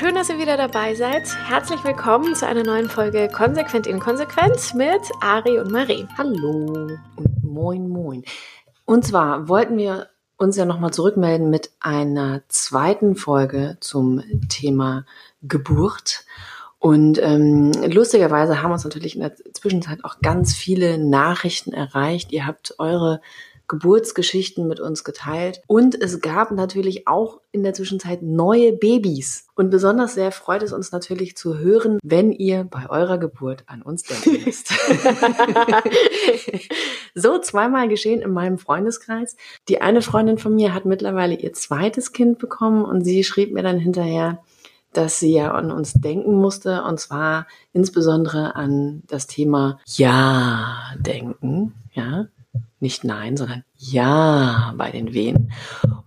[0.00, 1.22] Schön, dass ihr wieder dabei seid.
[1.46, 6.06] Herzlich willkommen zu einer neuen Folge Konsequent Inkonsequent mit Ari und Marie.
[6.16, 8.24] Hallo und moin moin.
[8.84, 15.04] Und zwar wollten wir uns ja nochmal zurückmelden mit einer zweiten Folge zum Thema
[15.42, 16.24] Geburt.
[16.78, 22.32] Und ähm, lustigerweise haben uns natürlich in der Zwischenzeit auch ganz viele Nachrichten erreicht.
[22.32, 23.20] Ihr habt eure
[23.70, 25.62] Geburtsgeschichten mit uns geteilt.
[25.68, 29.46] Und es gab natürlich auch in der Zwischenzeit neue Babys.
[29.54, 33.82] Und besonders sehr freut es uns natürlich zu hören, wenn ihr bei eurer Geburt an
[33.82, 34.74] uns denken müsst.
[37.14, 39.36] so zweimal geschehen in meinem Freundeskreis.
[39.68, 43.62] Die eine Freundin von mir hat mittlerweile ihr zweites Kind bekommen und sie schrieb mir
[43.62, 44.42] dann hinterher,
[44.92, 52.26] dass sie ja an uns denken musste, und zwar insbesondere an das Thema Ja-Denken, ja,
[52.80, 55.52] nicht Nein, sondern Ja bei den Wehen.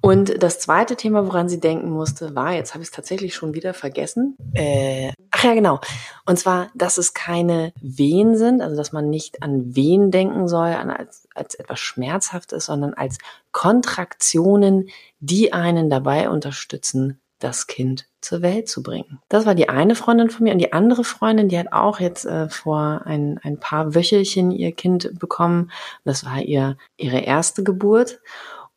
[0.02, 3.53] Und das zweite Thema, woran sie denken musste, war, jetzt habe ich es tatsächlich schon
[3.53, 4.35] wieder vergessen.
[4.53, 5.79] Äh, ach ja, genau.
[6.25, 10.69] Und zwar, dass es keine Wehen sind, also dass man nicht an Wehen denken soll,
[10.69, 13.17] an, als, als etwas Schmerzhaftes, sondern als
[13.51, 19.20] Kontraktionen, die einen dabei unterstützen, das Kind zur Welt zu bringen.
[19.28, 22.25] Das war die eine Freundin von mir und die andere Freundin, die hat auch jetzt
[22.25, 25.72] äh, vor ein, ein paar Wöchelchen ihr Kind bekommen.
[26.06, 28.22] Das war ihr ihre erste Geburt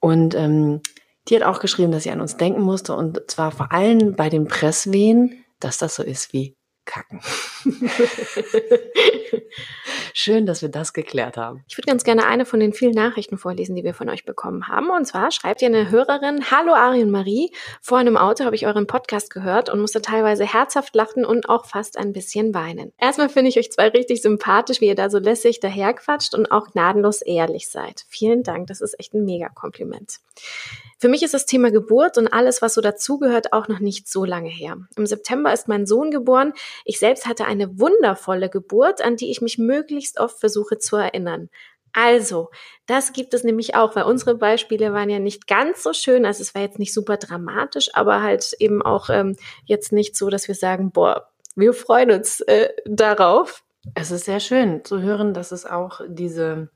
[0.00, 0.80] und ähm,
[1.28, 4.28] die hat auch geschrieben, dass sie an uns denken musste und zwar vor allem bei
[4.28, 7.20] den Presswehen, dass das so ist wie Kacken.
[10.14, 11.62] Schön, dass wir das geklärt haben.
[11.68, 14.68] Ich würde ganz gerne eine von den vielen Nachrichten vorlesen, die wir von euch bekommen
[14.68, 14.88] haben.
[14.90, 18.66] Und zwar schreibt ihr eine Hörerin, Hallo Ari und Marie, vor einem Auto habe ich
[18.66, 22.92] euren Podcast gehört und musste teilweise herzhaft lachen und auch fast ein bisschen weinen.
[22.98, 26.68] Erstmal finde ich euch zwei richtig sympathisch, wie ihr da so lässig daherquatscht und auch
[26.70, 28.04] gnadenlos ehrlich seid.
[28.08, 30.20] Vielen Dank, das ist echt ein mega Kompliment.
[30.98, 34.24] Für mich ist das Thema Geburt und alles, was so dazugehört, auch noch nicht so
[34.24, 34.78] lange her.
[34.96, 36.52] Im September ist mein Sohn geboren.
[36.84, 41.50] Ich selbst hatte eine wundervolle Geburt, an die ich mich möglichst oft versuche zu erinnern.
[41.92, 42.50] Also,
[42.84, 46.26] das gibt es nämlich auch, weil unsere Beispiele waren ja nicht ganz so schön.
[46.26, 50.28] Also es war jetzt nicht super dramatisch, aber halt eben auch ähm, jetzt nicht so,
[50.28, 53.64] dass wir sagen, boah, wir freuen uns äh, darauf.
[53.94, 56.68] Es ist sehr schön zu hören, dass es auch diese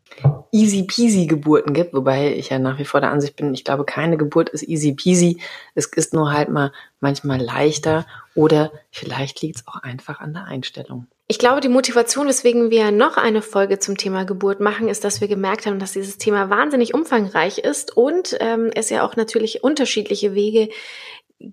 [0.53, 3.85] easy peasy Geburten gibt, wobei ich ja nach wie vor der Ansicht bin, ich glaube,
[3.85, 5.41] keine Geburt ist easy peasy.
[5.75, 10.45] Es ist nur halt mal manchmal leichter oder vielleicht liegt es auch einfach an der
[10.45, 11.07] Einstellung.
[11.29, 15.21] Ich glaube, die Motivation, weswegen wir noch eine Folge zum Thema Geburt machen, ist, dass
[15.21, 19.63] wir gemerkt haben, dass dieses Thema wahnsinnig umfangreich ist und ähm, es ja auch natürlich
[19.63, 20.71] unterschiedliche Wege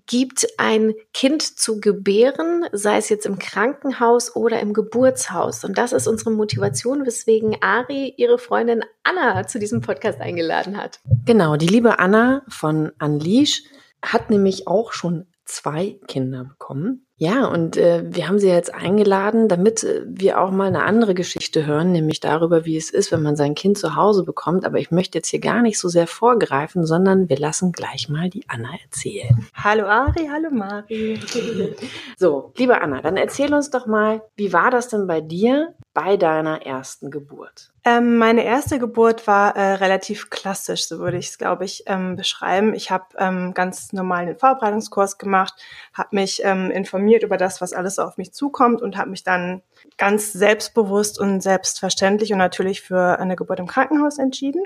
[0.06, 5.64] gibt, ein Kind zu gebären, sei es jetzt im Krankenhaus oder im Geburtshaus.
[5.64, 11.00] Und das ist unsere Motivation, weswegen Ari ihre Freundin Anna zu diesem Podcast eingeladen hat.
[11.24, 13.64] Genau, die liebe Anna von Unleash
[14.02, 17.07] hat nämlich auch schon zwei Kinder bekommen.
[17.20, 21.14] Ja, und äh, wir haben sie jetzt eingeladen, damit äh, wir auch mal eine andere
[21.14, 24.64] Geschichte hören, nämlich darüber, wie es ist, wenn man sein Kind zu Hause bekommt.
[24.64, 28.30] Aber ich möchte jetzt hier gar nicht so sehr vorgreifen, sondern wir lassen gleich mal
[28.30, 29.48] die Anna erzählen.
[29.52, 31.18] Hallo Ari, hallo Mari.
[32.16, 36.16] so, liebe Anna, dann erzähl uns doch mal, wie war das denn bei dir bei
[36.16, 37.72] deiner ersten Geburt?
[37.88, 42.16] Ähm, meine erste Geburt war äh, relativ klassisch, so würde ich es, glaube ich, ähm,
[42.16, 42.74] beschreiben.
[42.74, 45.54] Ich habe ähm, ganz normal einen Vorbereitungskurs gemacht,
[45.94, 49.62] habe mich ähm, informiert über das, was alles auf mich zukommt und habe mich dann
[49.96, 54.64] ganz selbstbewusst und selbstverständlich und natürlich für eine Geburt im Krankenhaus entschieden.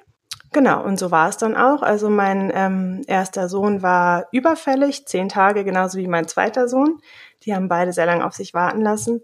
[0.53, 1.83] Genau, und so war es dann auch.
[1.83, 6.99] Also mein ähm, erster Sohn war überfällig, zehn Tage, genauso wie mein zweiter Sohn.
[7.44, 9.22] Die haben beide sehr lange auf sich warten lassen.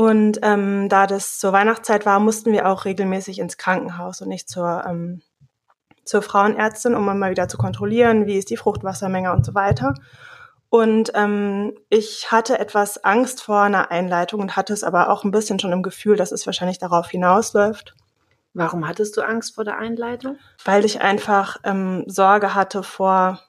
[0.00, 4.48] Und ähm, da das zur Weihnachtszeit war, mussten wir auch regelmäßig ins Krankenhaus und nicht
[4.48, 5.20] zur, ähm,
[6.06, 9.92] zur Frauenärztin, um mal wieder zu kontrollieren, wie ist die Fruchtwassermenge und so weiter.
[10.70, 15.32] Und ähm, ich hatte etwas Angst vor einer Einleitung und hatte es aber auch ein
[15.32, 17.94] bisschen schon im Gefühl, dass es wahrscheinlich darauf hinausläuft.
[18.54, 20.38] Warum hattest du Angst vor der Einleitung?
[20.64, 23.42] Weil ich einfach ähm, Sorge hatte vor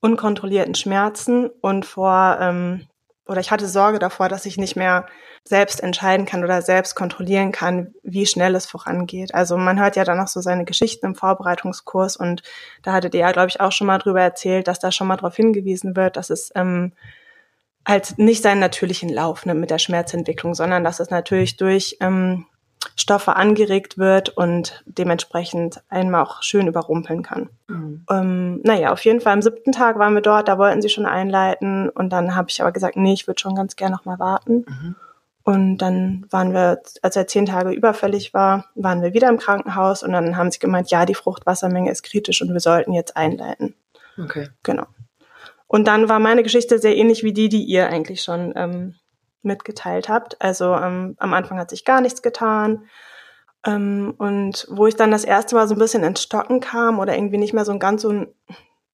[0.00, 2.86] unkontrollierten Schmerzen und vor ähm,
[3.30, 5.06] oder ich hatte Sorge davor, dass ich nicht mehr
[5.44, 9.34] selbst entscheiden kann oder selbst kontrollieren kann, wie schnell es vorangeht.
[9.34, 12.42] Also man hört ja dann noch so seine Geschichten im Vorbereitungskurs und
[12.82, 15.16] da hattet ihr ja, glaube ich, auch schon mal drüber erzählt, dass da schon mal
[15.16, 16.92] darauf hingewiesen wird, dass es ähm,
[17.86, 22.46] halt nicht seinen natürlichen Lauf nimmt mit der Schmerzentwicklung, sondern dass es natürlich durch ähm,
[22.96, 27.50] Stoffe angeregt wird und dementsprechend einmal auch schön überrumpeln kann.
[27.68, 28.04] Mhm.
[28.10, 31.06] Ähm, naja, auf jeden Fall am siebten Tag waren wir dort, da wollten sie schon
[31.06, 34.18] einleiten und dann habe ich aber gesagt, nee, ich würde schon ganz gerne noch mal
[34.18, 34.64] warten.
[34.66, 34.96] Mhm.
[35.42, 40.02] Und dann waren wir, als er zehn Tage überfällig war, waren wir wieder im Krankenhaus
[40.02, 43.74] und dann haben sie gemeint, ja, die Fruchtwassermenge ist kritisch und wir sollten jetzt einleiten.
[44.22, 44.48] Okay.
[44.62, 44.84] Genau.
[45.66, 48.96] Und dann war meine Geschichte sehr ähnlich wie die, die ihr eigentlich schon ähm,
[49.42, 50.40] mitgeteilt habt.
[50.40, 52.84] Also ähm, am Anfang hat sich gar nichts getan.
[53.64, 57.14] Ähm, und wo ich dann das erste Mal so ein bisschen ins Stocken kam oder
[57.14, 58.34] irgendwie nicht mehr so ein ganz so ein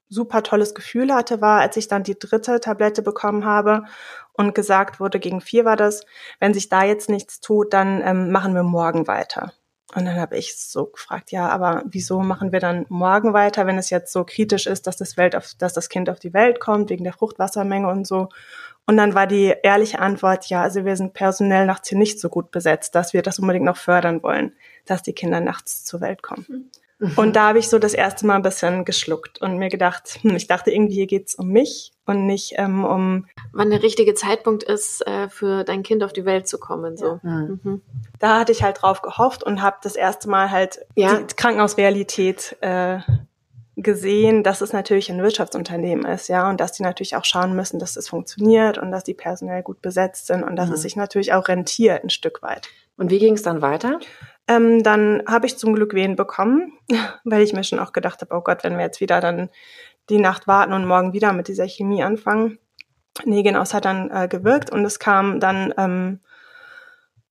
[0.09, 3.85] super tolles Gefühl hatte, war, als ich dann die dritte Tablette bekommen habe
[4.35, 6.05] und gesagt wurde, gegen vier war das,
[6.39, 9.53] wenn sich da jetzt nichts tut, dann ähm, machen wir morgen weiter.
[9.95, 13.79] Und dann habe ich so gefragt, ja, aber wieso machen wir dann morgen weiter, wenn
[13.79, 16.61] es jetzt so kritisch ist, dass das, Welt auf, dass das Kind auf die Welt
[16.61, 18.29] kommt, wegen der Fruchtwassermenge und so.
[18.87, 22.29] Und dann war die ehrliche Antwort, ja, also wir sind personell nachts hier nicht so
[22.29, 24.53] gut besetzt, dass wir das unbedingt noch fördern wollen,
[24.85, 26.71] dass die Kinder nachts zur Welt kommen.
[26.99, 27.13] Mhm.
[27.17, 30.37] Und da habe ich so das erste Mal ein bisschen geschluckt und mir gedacht, hm,
[30.37, 33.27] ich dachte irgendwie, hier geht's um mich und nicht ähm, um...
[33.53, 36.97] Wann der richtige Zeitpunkt ist, äh, für dein Kind auf die Welt zu kommen.
[36.97, 37.21] So.
[37.23, 37.31] Ja.
[37.31, 37.83] Mhm.
[38.19, 41.19] Da hatte ich halt drauf gehofft und habe das erste Mal halt ja.
[41.19, 43.01] die Krankenhausrealität äh,
[43.77, 47.79] gesehen, dass es natürlich ein Wirtschaftsunternehmen ist, ja, und dass die natürlich auch schauen müssen,
[47.79, 50.75] dass es funktioniert und dass die personell gut besetzt sind und dass mhm.
[50.75, 52.69] es sich natürlich auch rentiert ein Stück weit.
[52.97, 54.01] Und wie ging es dann weiter?
[54.49, 56.73] Ähm, dann habe ich zum Glück Wehen bekommen,
[57.25, 59.51] weil ich mir schon auch gedacht habe, oh Gott, wenn wir jetzt wieder dann
[60.09, 62.59] die Nacht warten und morgen wieder mit dieser Chemie anfangen.
[63.25, 66.21] Nee, genau, es hat dann äh, gewirkt und es kam dann ähm,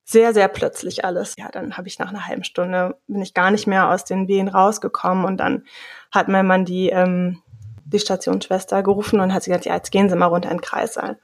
[0.08, 1.34] sehr, sehr plötzlich alles.
[1.36, 4.28] Ja, dann habe ich nach einer halben Stunde, bin ich gar nicht mehr aus den
[4.28, 5.64] Wehen rausgekommen und dann
[6.12, 7.42] hat mein Mann die, ähm,
[7.84, 10.62] die Stationsschwester gerufen und hat sie gesagt, ja, jetzt gehen Sie mal runter in den
[10.62, 11.18] Kreissaal.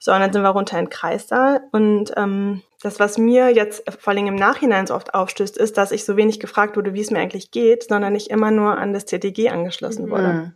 [0.00, 3.84] So, und dann sind wir runter in den Kreissaal und ähm, das, was mir jetzt
[4.00, 7.00] vor allem im Nachhinein so oft aufstößt, ist, dass ich so wenig gefragt wurde, wie
[7.00, 10.32] es mir eigentlich geht, sondern ich immer nur an das CTG angeschlossen wurde.
[10.32, 10.52] Mhm.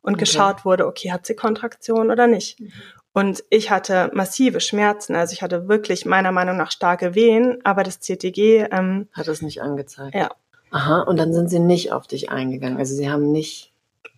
[0.00, 0.20] Und okay.
[0.20, 2.60] geschaut wurde, okay, hat sie Kontraktion oder nicht?
[2.60, 2.72] Mhm.
[3.16, 5.16] Und ich hatte massive Schmerzen.
[5.16, 9.40] Also ich hatte wirklich meiner Meinung nach starke Wehen, aber das CTG ähm, hat es
[9.40, 10.14] nicht angezeigt.
[10.14, 10.32] Ja.
[10.70, 12.76] Aha, und dann sind sie nicht auf dich eingegangen.
[12.76, 13.72] Also sie haben nicht.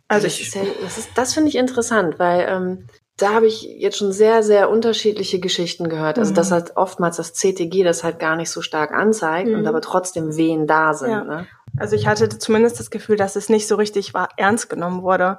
[0.09, 3.47] Also das ich, ist ja, das, ist, das finde ich interessant, weil ähm, da habe
[3.47, 6.19] ich jetzt schon sehr, sehr unterschiedliche Geschichten gehört.
[6.19, 6.35] Also mhm.
[6.35, 9.61] dass halt oftmals das CTG das halt gar nicht so stark anzeigt mhm.
[9.61, 11.12] und aber trotzdem Wehen da sind.
[11.12, 11.23] Ja.
[11.23, 11.47] Ne?
[11.77, 15.39] Also ich hatte zumindest das Gefühl, dass es nicht so richtig war, ernst genommen wurde.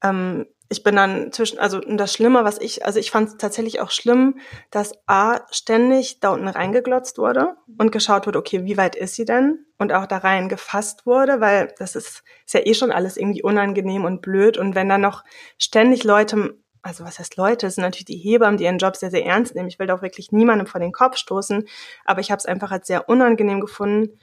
[0.00, 3.80] Ähm, ich bin dann zwischen, also das Schlimme, was ich, also ich fand es tatsächlich
[3.80, 4.38] auch schlimm,
[4.70, 9.24] dass A ständig da unten reingeglotzt wurde und geschaut wurde, okay, wie weit ist sie
[9.24, 9.66] denn?
[9.78, 13.42] Und auch da rein gefasst wurde, weil das ist, ist ja eh schon alles irgendwie
[13.42, 14.58] unangenehm und blöd.
[14.58, 15.24] Und wenn dann noch
[15.58, 19.10] ständig Leute, also was heißt Leute, das sind natürlich die Hebammen, die ihren Job sehr,
[19.10, 19.68] sehr ernst nehmen.
[19.68, 21.66] Ich will doch wirklich niemandem vor den Kopf stoßen,
[22.04, 24.20] aber ich habe es einfach als sehr unangenehm gefunden,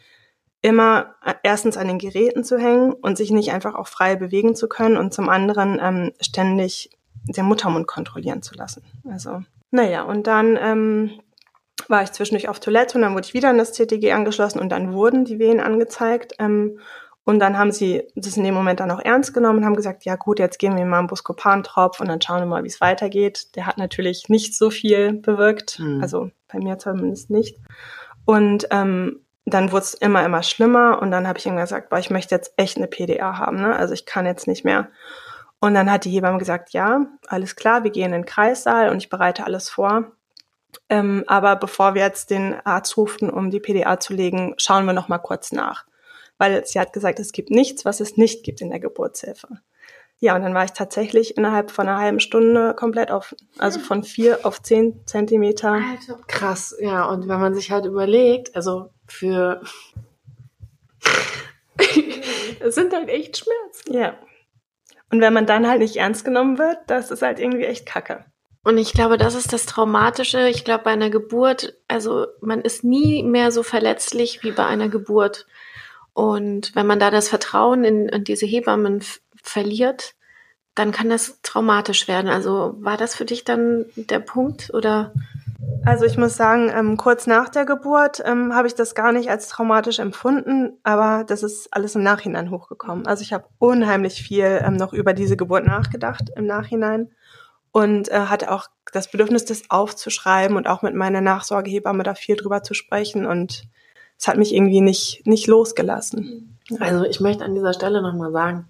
[0.62, 4.56] immer äh, erstens an den Geräten zu hängen und sich nicht einfach auch frei bewegen
[4.56, 6.92] zu können und zum anderen ähm, ständig
[7.24, 8.84] den Muttermund kontrollieren zu lassen.
[9.10, 11.20] Also, naja, und dann ähm,
[11.88, 14.70] war ich zwischendurch auf Toilette und dann wurde ich wieder an das CTG angeschlossen und
[14.70, 16.34] dann wurden die Wehen angezeigt.
[16.40, 16.80] Ähm,
[17.24, 20.06] und dann haben sie das in dem Moment dann auch ernst genommen und haben gesagt,
[20.06, 22.80] ja gut, jetzt gehen wir mal einen Buscopan-Tropf und dann schauen wir mal, wie es
[22.80, 23.54] weitergeht.
[23.58, 26.02] Der hat natürlich nicht so viel bewirkt, mhm.
[26.02, 27.58] also bei mir zumindest nicht.
[28.24, 31.98] Und ähm, dann wurde es immer, immer schlimmer und dann habe ich ihm gesagt, boah,
[31.98, 33.76] ich möchte jetzt echt eine PDA haben, ne?
[33.76, 34.90] Also ich kann jetzt nicht mehr.
[35.60, 38.98] Und dann hat die Hebamme gesagt, ja, alles klar, wir gehen in den Kreissaal und
[38.98, 40.12] ich bereite alles vor.
[40.90, 44.94] Ähm, aber bevor wir jetzt den Arzt rufen, um die PDA zu legen, schauen wir
[44.94, 45.86] noch mal kurz nach.
[46.38, 49.48] Weil sie hat gesagt, es gibt nichts, was es nicht gibt in der Geburtshilfe.
[50.20, 53.38] Ja, und dann war ich tatsächlich innerhalb von einer halben Stunde komplett offen.
[53.60, 55.74] Also von vier auf zehn Zentimeter.
[55.74, 57.06] Alter, krass, ja.
[57.06, 59.62] Und wenn man sich halt überlegt, also für.
[62.60, 63.94] es sind halt echt Schmerzen.
[63.94, 64.16] Ja.
[65.12, 68.26] Und wenn man dann halt nicht ernst genommen wird, das ist halt irgendwie echt kacke.
[68.64, 70.50] Und ich glaube, das ist das Traumatische.
[70.50, 74.90] Ich glaube, bei einer Geburt, also man ist nie mehr so verletzlich wie bei einer
[74.90, 75.48] Geburt.
[76.14, 79.02] Und wenn man da das Vertrauen in, in diese Hebammen
[79.50, 80.16] verliert,
[80.76, 82.30] dann kann das traumatisch werden.
[82.30, 85.14] Also war das für dich dann der Punkt oder?
[85.86, 89.30] Also ich muss sagen, ähm, kurz nach der Geburt ähm, habe ich das gar nicht
[89.30, 93.08] als traumatisch empfunden, aber das ist alles im Nachhinein hochgekommen.
[93.08, 97.12] Also ich habe unheimlich viel ähm, noch über diese Geburt nachgedacht im Nachhinein
[97.72, 102.36] und äh, hatte auch das Bedürfnis, das aufzuschreiben und auch mit meiner Nachsorgehebamme da viel
[102.36, 103.64] drüber zu sprechen und
[104.20, 106.58] es hat mich irgendwie nicht, nicht losgelassen.
[106.80, 108.68] Also ich möchte an dieser Stelle nochmal sagen,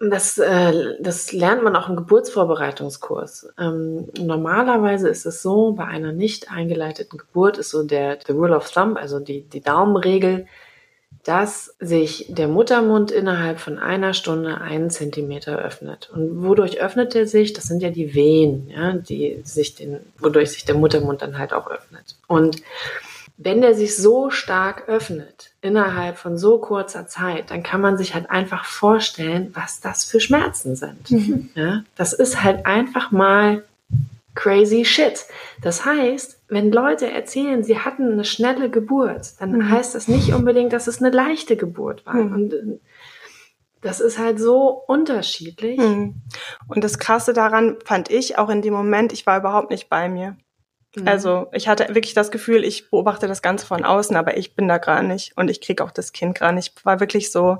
[0.00, 3.48] Das, äh, das lernt man auch im Geburtsvorbereitungskurs.
[3.58, 8.56] Ähm, normalerweise ist es so, bei einer nicht eingeleiteten Geburt ist so der, der Rule
[8.56, 10.46] of Thumb, also die, die Daumenregel,
[11.24, 16.10] dass sich der Muttermund innerhalb von einer Stunde einen Zentimeter öffnet.
[16.12, 17.52] Und wodurch öffnet er sich?
[17.52, 21.52] Das sind ja die Wehen, ja, die sich den, wodurch sich der Muttermund dann halt
[21.52, 22.16] auch öffnet.
[22.26, 22.62] Und
[23.44, 28.14] wenn der sich so stark öffnet innerhalb von so kurzer Zeit, dann kann man sich
[28.14, 31.10] halt einfach vorstellen, was das für Schmerzen sind.
[31.10, 31.50] Mhm.
[31.54, 33.64] Ja, das ist halt einfach mal
[34.34, 35.24] crazy shit.
[35.60, 39.70] Das heißt, wenn Leute erzählen, sie hatten eine schnelle Geburt, dann mhm.
[39.70, 42.14] heißt das nicht unbedingt, dass es eine leichte Geburt war.
[42.14, 42.32] Mhm.
[42.32, 42.78] Und äh,
[43.80, 45.78] das ist halt so unterschiedlich.
[45.78, 46.14] Mhm.
[46.68, 50.08] Und das Krasse daran fand ich auch in dem Moment, ich war überhaupt nicht bei
[50.08, 50.36] mir.
[50.96, 51.08] Mhm.
[51.08, 54.68] Also ich hatte wirklich das Gefühl, ich beobachte das Ganze von außen, aber ich bin
[54.68, 56.74] da gar nicht und ich kriege auch das Kind gar nicht.
[56.76, 57.58] Ich war wirklich so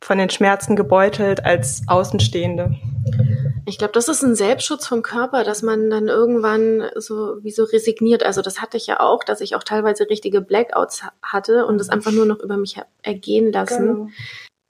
[0.00, 2.74] von den Schmerzen gebeutelt als Außenstehende.
[3.66, 7.62] Ich glaube, das ist ein Selbstschutz vom Körper, dass man dann irgendwann so wie so
[7.64, 8.24] resigniert.
[8.24, 11.88] Also das hatte ich ja auch, dass ich auch teilweise richtige Blackouts hatte und das
[11.88, 13.86] einfach nur noch über mich ergehen lassen.
[13.86, 14.08] Genau.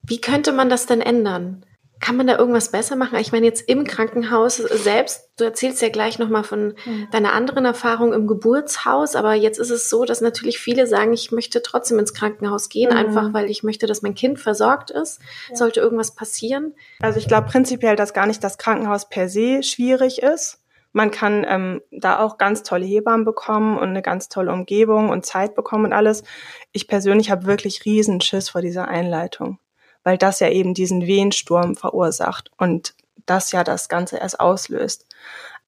[0.03, 1.65] Wie könnte man das denn ändern?
[2.03, 3.17] Kann man da irgendwas besser machen?
[3.21, 7.07] Ich meine, jetzt im Krankenhaus selbst, du erzählst ja gleich nochmal von mhm.
[7.13, 11.31] deiner anderen Erfahrung im Geburtshaus, aber jetzt ist es so, dass natürlich viele sagen, ich
[11.31, 12.97] möchte trotzdem ins Krankenhaus gehen, mhm.
[12.97, 15.21] einfach weil ich möchte, dass mein Kind versorgt ist.
[15.49, 15.57] Ja.
[15.57, 16.75] Sollte irgendwas passieren?
[17.01, 20.59] Also ich glaube prinzipiell, dass gar nicht das Krankenhaus per se schwierig ist.
[20.91, 25.25] Man kann ähm, da auch ganz tolle Hebammen bekommen und eine ganz tolle Umgebung und
[25.25, 26.25] Zeit bekommen und alles.
[26.73, 29.61] Ich persönlich habe wirklich riesen Schiss vor dieser Einleitung
[30.05, 32.95] weil das ja eben diesen Wehensturm verursacht und
[33.27, 35.07] das ja das Ganze erst auslöst.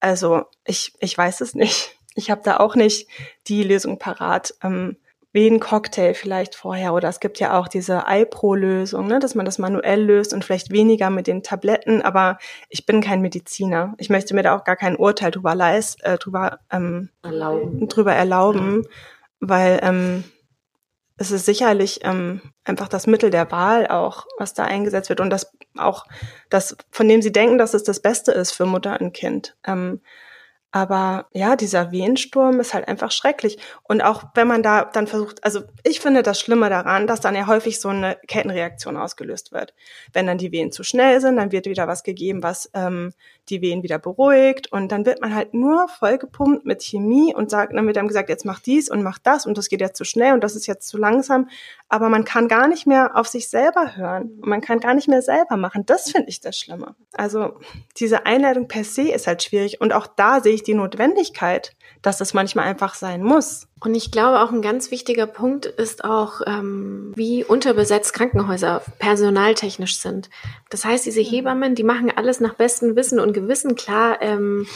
[0.00, 1.98] Also ich, ich weiß es nicht.
[2.16, 3.08] Ich habe da auch nicht
[3.48, 4.54] die Lösung parat.
[4.62, 4.96] Ähm,
[5.34, 10.00] Wehencocktail vielleicht vorher oder es gibt ja auch diese iPro-Lösung, ne, dass man das manuell
[10.00, 12.38] löst und vielleicht weniger mit den Tabletten, aber
[12.68, 13.94] ich bin kein Mediziner.
[13.98, 17.88] Ich möchte mir da auch gar kein Urteil drüber, leist, äh, drüber, ähm, erlauben.
[17.88, 18.86] drüber erlauben,
[19.40, 20.22] weil ähm,
[21.16, 25.30] es ist sicherlich ähm, einfach das Mittel der Wahl auch, was da eingesetzt wird und
[25.30, 26.06] das auch
[26.50, 29.56] das, von dem sie denken, dass es das Beste ist für Mutter und Kind.
[29.64, 30.00] Ähm,
[30.74, 33.58] aber ja, dieser Wehensturm ist halt einfach schrecklich.
[33.84, 37.36] Und auch wenn man da dann versucht, also ich finde das Schlimme daran, dass dann
[37.36, 39.72] ja häufig so eine Kettenreaktion ausgelöst wird.
[40.12, 43.12] Wenn dann die Wehen zu schnell sind, dann wird wieder was gegeben, was ähm,
[43.50, 44.72] die Wehen wieder beruhigt.
[44.72, 48.28] Und dann wird man halt nur vollgepumpt mit Chemie und sagt, dann wird einem gesagt,
[48.28, 50.66] jetzt mach dies und mach das und das geht jetzt zu schnell und das ist
[50.66, 51.48] jetzt zu langsam.
[51.94, 55.06] Aber man kann gar nicht mehr auf sich selber hören und man kann gar nicht
[55.06, 55.86] mehr selber machen.
[55.86, 56.96] Das finde ich das Schlimme.
[57.12, 57.54] Also
[58.00, 59.80] diese Einleitung per se ist halt schwierig.
[59.80, 63.68] Und auch da sehe ich die Notwendigkeit, dass es manchmal einfach sein muss.
[63.78, 69.98] Und ich glaube, auch ein ganz wichtiger Punkt ist auch, ähm, wie unterbesetzt Krankenhäuser personaltechnisch
[69.98, 70.30] sind.
[70.70, 73.76] Das heißt, diese Hebammen, die machen alles nach bestem Wissen und Gewissen.
[73.76, 74.66] Klar, ähm,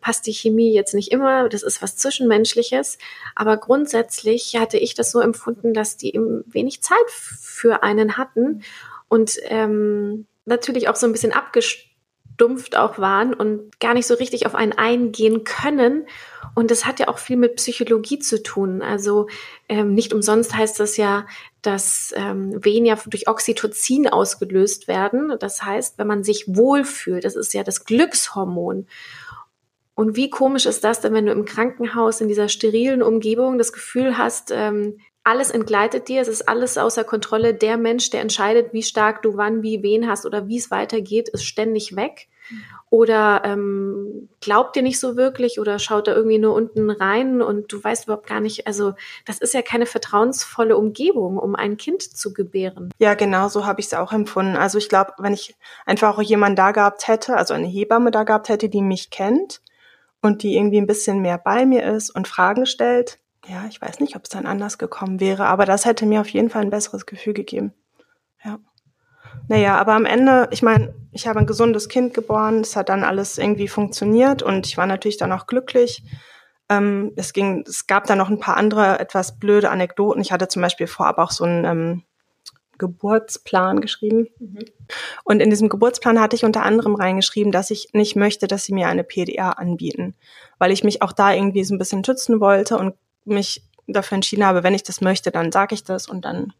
[0.00, 2.98] passt die Chemie jetzt nicht immer, das ist was Zwischenmenschliches,
[3.34, 8.62] aber grundsätzlich hatte ich das so empfunden, dass die eben wenig Zeit für einen hatten
[9.08, 14.46] und ähm, natürlich auch so ein bisschen abgestumpft auch waren und gar nicht so richtig
[14.46, 16.06] auf einen eingehen können.
[16.54, 18.80] Und das hat ja auch viel mit Psychologie zu tun.
[18.80, 19.28] Also
[19.68, 21.26] ähm, nicht umsonst heißt das ja,
[21.60, 25.34] dass ähm, Wehen ja durch Oxytocin ausgelöst werden.
[25.38, 28.86] Das heißt, wenn man sich wohlfühlt, das ist ja das Glückshormon.
[29.96, 33.72] Und wie komisch ist das denn, wenn du im Krankenhaus in dieser sterilen Umgebung das
[33.72, 37.54] Gefühl hast, ähm, alles entgleitet dir, es ist alles außer Kontrolle.
[37.54, 41.30] Der Mensch, der entscheidet, wie stark du wann, wie wen hast oder wie es weitergeht,
[41.30, 42.28] ist ständig weg.
[42.90, 47.72] Oder ähm, glaubt dir nicht so wirklich oder schaut da irgendwie nur unten rein und
[47.72, 48.92] du weißt überhaupt gar nicht, also
[49.24, 52.90] das ist ja keine vertrauensvolle Umgebung, um ein Kind zu gebären.
[52.98, 54.56] Ja, genau so habe ich es auch empfunden.
[54.56, 58.22] Also ich glaube, wenn ich einfach auch jemanden da gehabt hätte, also eine Hebamme da
[58.22, 59.60] gehabt hätte, die mich kennt
[60.26, 63.18] und die irgendwie ein bisschen mehr bei mir ist und Fragen stellt,
[63.48, 66.28] ja, ich weiß nicht, ob es dann anders gekommen wäre, aber das hätte mir auf
[66.28, 67.72] jeden Fall ein besseres Gefühl gegeben.
[68.44, 68.58] Ja.
[69.48, 73.04] Naja, aber am Ende, ich meine, ich habe ein gesundes Kind geboren, es hat dann
[73.04, 76.02] alles irgendwie funktioniert und ich war natürlich dann auch glücklich.
[76.68, 80.20] Ähm, es ging, es gab dann noch ein paar andere etwas blöde Anekdoten.
[80.20, 82.02] Ich hatte zum Beispiel vorab auch so einen ähm,
[82.78, 84.28] Geburtsplan geschrieben.
[84.38, 84.64] Mhm.
[85.24, 88.74] Und in diesem Geburtsplan hatte ich unter anderem reingeschrieben, dass ich nicht möchte, dass sie
[88.74, 90.14] mir eine PDA anbieten,
[90.58, 94.44] weil ich mich auch da irgendwie so ein bisschen schützen wollte und mich dafür entschieden
[94.44, 96.52] habe, wenn ich das möchte, dann sage ich das und dann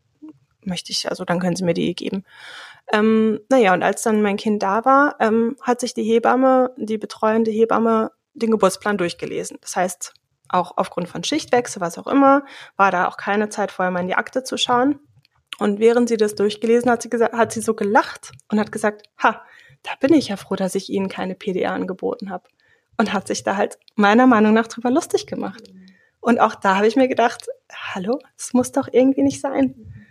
[0.63, 2.25] möchte ich, also dann können sie mir die geben.
[2.93, 6.99] Ähm, naja, und als dann mein Kind da war, ähm, hat sich die Hebamme, die
[6.99, 9.59] betreuende Hebamme, den Geburtsplan durchgelesen.
[9.61, 10.15] Das heißt,
[10.49, 12.45] auch aufgrund von Schichtwechsel, was auch immer,
[12.77, 15.01] war da auch keine Zeit vorher mal in die Akte zu schauen.
[15.59, 19.07] Und während sie das durchgelesen hat, sie gesagt, hat sie so gelacht und hat gesagt,
[19.23, 19.43] ha,
[19.83, 22.49] da bin ich ja froh, dass ich Ihnen keine PDA angeboten habe.
[22.99, 25.63] Und hat sich da halt meiner Meinung nach drüber lustig gemacht.
[26.21, 30.06] Und auch da habe ich mir gedacht, hallo, das muss doch irgendwie nicht sein.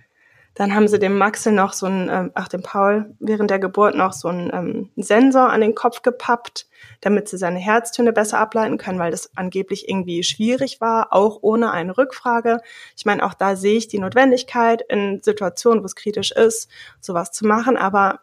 [0.55, 3.93] Dann haben sie dem Maxel noch so ein, ähm, ach dem Paul, während der Geburt
[3.93, 6.67] noch so einen ähm, Sensor an den Kopf gepappt,
[7.01, 11.71] damit sie seine Herztöne besser ableiten können, weil das angeblich irgendwie schwierig war, auch ohne
[11.71, 12.61] eine Rückfrage.
[12.95, 16.69] Ich meine, auch da sehe ich die Notwendigkeit in Situationen, wo es kritisch ist,
[17.01, 18.21] sowas zu machen, aber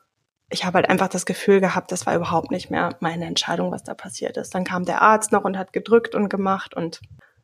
[0.48, 3.84] ich habe halt einfach das Gefühl gehabt, das war überhaupt nicht mehr meine Entscheidung, was
[3.84, 4.54] da passiert ist.
[4.54, 7.00] Dann kam der Arzt noch und hat gedrückt und gemacht und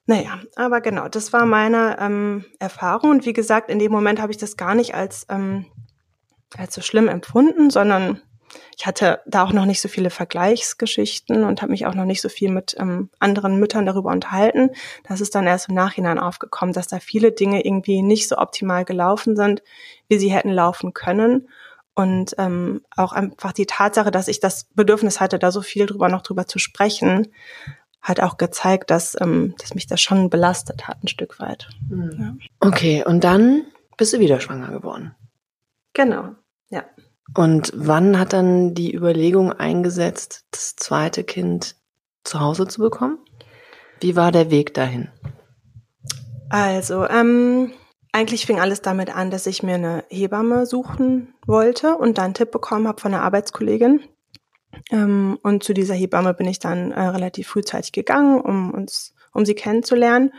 [0.08, 3.10] naja, aber genau, das war meine ähm, Erfahrung.
[3.10, 5.66] Und wie gesagt, in dem Moment habe ich das gar nicht als, ähm,
[6.56, 8.22] als so schlimm empfunden, sondern
[8.78, 12.22] ich hatte da auch noch nicht so viele Vergleichsgeschichten und habe mich auch noch nicht
[12.22, 14.70] so viel mit ähm, anderen Müttern darüber unterhalten.
[15.06, 18.86] Das ist dann erst im Nachhinein aufgekommen, dass da viele Dinge irgendwie nicht so optimal
[18.86, 19.62] gelaufen sind,
[20.08, 21.50] wie sie hätten laufen können.
[21.94, 26.08] Und ähm, auch einfach die Tatsache, dass ich das Bedürfnis hatte, da so viel drüber
[26.08, 27.28] noch drüber zu sprechen,
[28.08, 31.68] hat auch gezeigt, dass, ähm, dass mich das schon belastet hat, ein Stück weit.
[31.88, 32.38] Mhm.
[32.40, 32.68] Ja.
[32.68, 33.64] Okay, und dann
[33.96, 35.14] bist du wieder schwanger geworden.
[35.92, 36.30] Genau,
[36.70, 36.84] ja.
[37.34, 41.76] Und wann hat dann die Überlegung eingesetzt, das zweite Kind
[42.24, 43.18] zu Hause zu bekommen?
[44.00, 45.08] Wie war der Weg dahin?
[46.48, 47.72] Also, ähm,
[48.12, 52.34] eigentlich fing alles damit an, dass ich mir eine Hebamme suchen wollte und dann einen
[52.34, 54.00] Tipp bekommen habe von einer Arbeitskollegin,
[54.90, 59.44] ähm, und zu dieser Hebamme bin ich dann äh, relativ frühzeitig gegangen, um uns, um
[59.44, 60.32] sie kennenzulernen.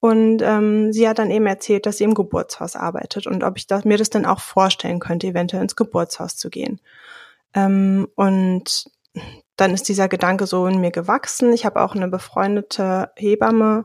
[0.00, 3.68] Und ähm, sie hat dann eben erzählt, dass sie im Geburtshaus arbeitet und ob ich
[3.68, 6.80] das, mir das dann auch vorstellen könnte, eventuell ins Geburtshaus zu gehen.
[7.54, 8.90] Ähm, und
[9.56, 11.52] dann ist dieser Gedanke so in mir gewachsen.
[11.52, 13.84] Ich habe auch eine befreundete Hebamme,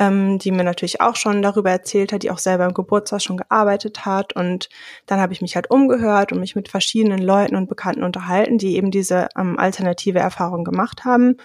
[0.00, 3.36] ähm, die mir natürlich auch schon darüber erzählt hat, die auch selber im Geburtshaus schon
[3.36, 4.34] gearbeitet hat.
[4.34, 4.70] Und
[5.06, 8.76] dann habe ich mich halt umgehört und mich mit verschiedenen Leuten und Bekannten unterhalten, die
[8.76, 11.36] eben diese ähm, alternative Erfahrung gemacht haben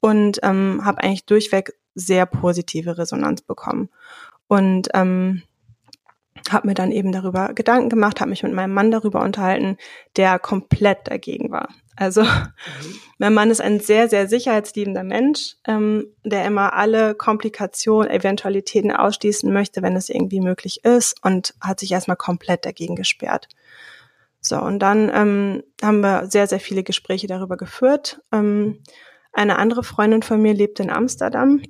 [0.00, 3.90] und ähm, habe eigentlich durchweg sehr positive Resonanz bekommen.
[4.46, 5.42] Und ähm,
[6.50, 9.78] habe mir dann eben darüber Gedanken gemacht, habe mich mit meinem Mann darüber unterhalten,
[10.14, 11.70] der komplett dagegen war.
[11.96, 12.52] Also mhm.
[13.18, 19.52] mein Mann ist ein sehr, sehr sicherheitsliebender Mensch, ähm, der immer alle Komplikationen, Eventualitäten ausschließen
[19.52, 23.48] möchte, wenn es irgendwie möglich ist und hat sich erstmal komplett dagegen gesperrt.
[24.40, 28.20] So, und dann ähm, haben wir sehr, sehr viele Gespräche darüber geführt.
[28.32, 28.82] Ähm,
[29.32, 31.60] eine andere Freundin von mir lebt in Amsterdam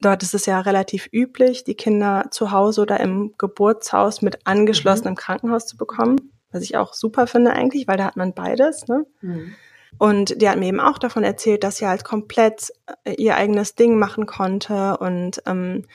[0.00, 5.14] Dort ist es ja relativ üblich, die Kinder zu Hause oder im Geburtshaus mit angeschlossenem
[5.14, 5.18] mhm.
[5.18, 8.88] Krankenhaus zu bekommen, was ich auch super finde eigentlich, weil da hat man beides.
[8.88, 9.06] Ne?
[9.20, 9.54] Mhm.
[9.98, 12.72] Und die hat mir eben auch davon erzählt, dass sie halt komplett
[13.04, 15.86] äh, ihr eigenes Ding machen konnte und ähm,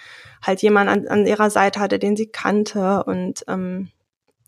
[0.42, 3.04] halt jemand an, an ihrer Seite hatte, den sie kannte.
[3.04, 3.89] Und ähm,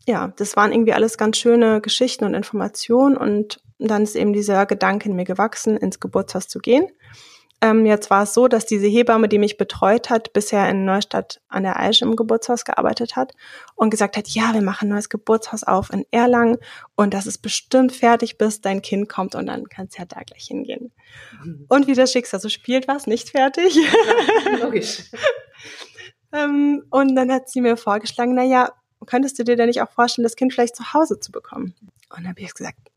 [0.06, 3.16] ja, das waren irgendwie alles ganz schöne Geschichten und Informationen.
[3.16, 6.88] Und dann ist eben dieser Gedanke in mir gewachsen, ins Geburtshaus zu gehen.
[7.62, 11.40] Ähm, jetzt war es so, dass diese Hebamme, die mich betreut hat, bisher in Neustadt
[11.48, 13.32] an der Eiche im Geburtshaus gearbeitet hat
[13.74, 16.58] und gesagt hat, ja, wir machen ein neues Geburtshaus auf in Erlangen
[16.96, 20.20] und das ist bestimmt fertig, bis dein Kind kommt und dann kannst du ja da
[20.22, 20.92] gleich hingehen.
[21.42, 21.64] Mhm.
[21.68, 23.74] Und wie das Schicksal so spielt, war es nicht fertig.
[23.74, 25.10] Ja, logisch.
[26.32, 28.70] ähm, und dann hat sie mir vorgeschlagen, na ja,
[29.06, 31.74] könntest du dir denn nicht auch vorstellen, das Kind vielleicht zu Hause zu bekommen?
[32.10, 32.90] Und dann habe ich gesagt,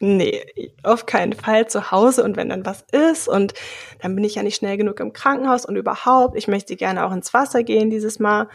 [0.00, 0.42] nee,
[0.82, 3.54] auf keinen Fall zu Hause und wenn dann was ist und
[4.00, 7.12] dann bin ich ja nicht schnell genug im Krankenhaus und überhaupt, ich möchte gerne auch
[7.12, 8.48] ins Wasser gehen dieses Mal.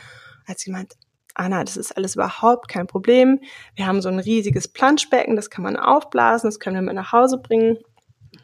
[0.47, 0.93] Als sie meint,
[1.35, 3.41] Anna, das ist alles überhaupt kein Problem.
[3.75, 7.11] Wir haben so ein riesiges Planschbecken, das kann man aufblasen, das können wir mit nach
[7.11, 7.77] Hause bringen,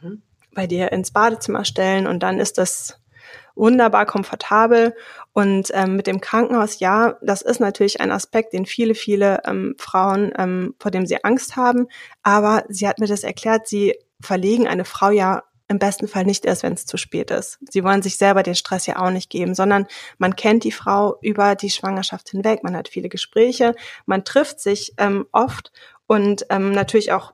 [0.02, 0.22] mhm.
[0.54, 3.01] bei dir ins Badezimmer stellen und dann ist das
[3.62, 4.94] wunderbar komfortabel.
[5.32, 9.76] Und ähm, mit dem Krankenhaus, ja, das ist natürlich ein Aspekt, den viele, viele ähm,
[9.78, 11.88] Frauen, ähm, vor dem sie Angst haben.
[12.24, 16.44] Aber sie hat mir das erklärt, sie verlegen eine Frau ja im besten Fall nicht
[16.44, 17.60] erst, wenn es zu spät ist.
[17.70, 21.18] Sie wollen sich selber den Stress ja auch nicht geben, sondern man kennt die Frau
[21.22, 23.74] über die Schwangerschaft hinweg, man hat viele Gespräche,
[24.06, 25.72] man trifft sich ähm, oft
[26.08, 27.32] und ähm, natürlich auch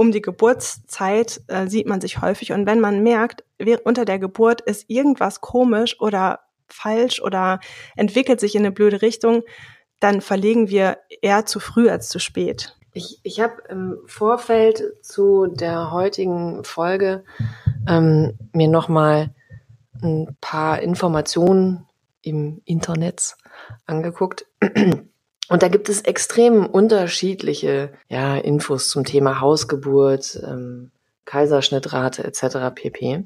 [0.00, 2.52] um die Geburtszeit äh, sieht man sich häufig.
[2.52, 3.44] Und wenn man merkt,
[3.84, 7.60] unter der Geburt ist irgendwas komisch oder falsch oder
[7.96, 9.42] entwickelt sich in eine blöde Richtung,
[10.00, 12.78] dann verlegen wir eher zu früh als zu spät.
[12.94, 17.22] Ich, ich habe im Vorfeld zu der heutigen Folge
[17.86, 19.34] ähm, mir nochmal
[20.02, 21.86] ein paar Informationen
[22.22, 23.36] im Internet
[23.84, 24.46] angeguckt.
[25.50, 30.92] Und da gibt es extrem unterschiedliche ja, Infos zum Thema Hausgeburt, ähm,
[31.24, 32.72] Kaiserschnittrate etc.
[32.72, 33.24] pp.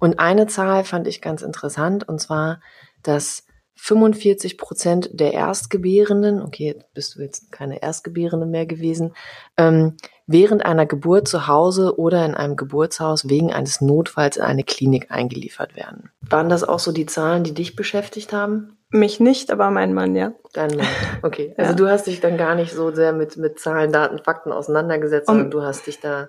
[0.00, 2.60] Und eine Zahl fand ich ganz interessant, und zwar,
[3.04, 3.44] dass
[3.76, 9.14] 45 Prozent der Erstgebärenden, okay, bist du jetzt keine Erstgebärende mehr gewesen,
[9.56, 14.64] ähm, während einer Geburt zu Hause oder in einem Geburtshaus wegen eines Notfalls in eine
[14.64, 16.10] Klinik eingeliefert werden.
[16.20, 18.76] Waren das auch so die Zahlen, die dich beschäftigt haben?
[18.90, 20.32] Mich nicht, aber mein Mann, ja.
[20.52, 20.86] Dein Mann,
[21.22, 21.54] okay.
[21.58, 21.76] Also ja.
[21.76, 25.34] du hast dich dann gar nicht so sehr mit, mit Zahlen, Daten, Fakten auseinandergesetzt, um,
[25.34, 26.28] sondern du hast dich da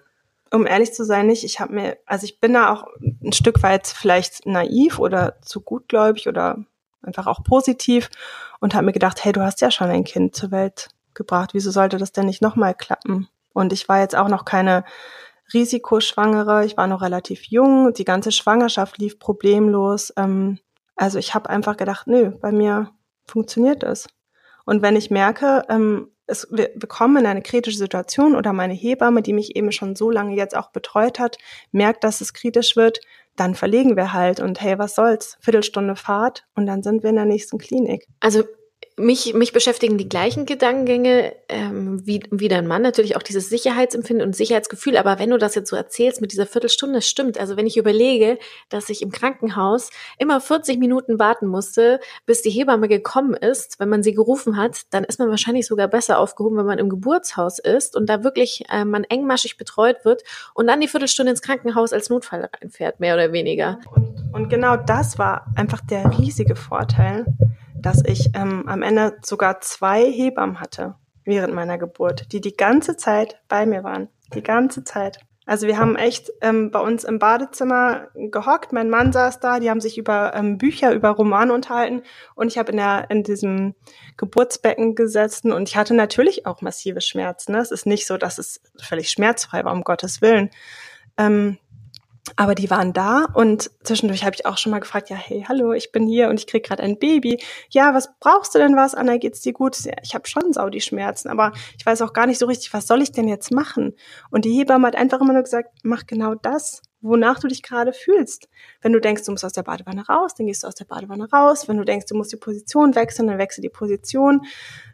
[0.53, 1.43] um ehrlich zu sein, nicht.
[1.43, 2.85] Ich habe mir, also ich bin da auch
[3.23, 6.57] ein Stück weit vielleicht naiv oder zu gutgläubig oder
[7.01, 8.09] einfach auch positiv
[8.59, 11.71] und habe mir gedacht, hey, du hast ja schon ein Kind zur Welt gebracht, wieso
[11.71, 13.27] sollte das denn nicht nochmal klappen?
[13.53, 14.83] Und ich war jetzt auch noch keine
[15.53, 20.13] Risikoschwangere, ich war noch relativ jung, die ganze Schwangerschaft lief problemlos.
[20.17, 20.59] Ähm,
[21.01, 22.91] also ich habe einfach gedacht, nö, bei mir
[23.25, 24.07] funktioniert es.
[24.65, 28.75] Und wenn ich merke, ähm, es, wir, wir kommen in eine kritische Situation oder meine
[28.75, 31.39] Hebamme, die mich eben schon so lange jetzt auch betreut hat,
[31.71, 33.01] merkt, dass es kritisch wird,
[33.35, 35.37] dann verlegen wir halt und hey, was soll's?
[35.39, 38.07] Viertelstunde Fahrt und dann sind wir in der nächsten Klinik.
[38.19, 38.43] Also
[38.97, 44.25] mich, mich beschäftigen die gleichen Gedankengänge ähm, wie, wie dein Mann, natürlich auch dieses Sicherheitsempfinden
[44.25, 44.97] und Sicherheitsgefühl.
[44.97, 47.39] Aber wenn du das jetzt so erzählst mit dieser Viertelstunde, stimmt.
[47.39, 48.37] Also wenn ich überlege,
[48.69, 53.89] dass ich im Krankenhaus immer 40 Minuten warten musste, bis die Hebamme gekommen ist, wenn
[53.89, 57.59] man sie gerufen hat, dann ist man wahrscheinlich sogar besser aufgehoben, wenn man im Geburtshaus
[57.59, 60.23] ist und da wirklich äh, man engmaschig betreut wird
[60.53, 63.79] und dann die Viertelstunde ins Krankenhaus als Notfall reinfährt, mehr oder weniger.
[63.95, 67.25] Und, und genau das war einfach der riesige Vorteil
[67.81, 72.97] dass ich ähm, am Ende sogar zwei Hebammen hatte während meiner Geburt, die die ganze
[72.97, 74.09] Zeit bei mir waren.
[74.33, 75.19] Die ganze Zeit.
[75.45, 79.69] Also wir haben echt ähm, bei uns im Badezimmer gehockt, mein Mann saß da, die
[79.69, 82.03] haben sich über ähm, Bücher, über Romane unterhalten
[82.35, 83.73] und ich habe in, der, in diesem
[84.17, 87.53] Geburtsbecken gesessen und ich hatte natürlich auch massive Schmerzen.
[87.53, 87.57] Ne?
[87.57, 90.51] Es ist nicht so, dass es völlig schmerzfrei war, um Gottes Willen.
[91.17, 91.57] Ähm,
[92.35, 95.73] aber die waren da und zwischendurch habe ich auch schon mal gefragt, ja, hey, hallo,
[95.73, 97.41] ich bin hier und ich krieg gerade ein Baby.
[97.69, 98.95] Ja, was brauchst du denn was?
[98.95, 99.77] Anna, geht's dir gut?
[100.03, 103.11] Ich habe schon Saudi-Schmerzen, aber ich weiß auch gar nicht so richtig, was soll ich
[103.11, 103.95] denn jetzt machen?
[104.29, 107.93] Und die Hebamme hat einfach immer nur gesagt, mach genau das, wonach du dich gerade
[107.93, 108.47] fühlst.
[108.81, 111.29] Wenn du denkst, du musst aus der Badewanne raus, dann gehst du aus der Badewanne
[111.31, 111.67] raus.
[111.67, 114.45] Wenn du denkst, du musst die Position wechseln, dann wechsel die Position.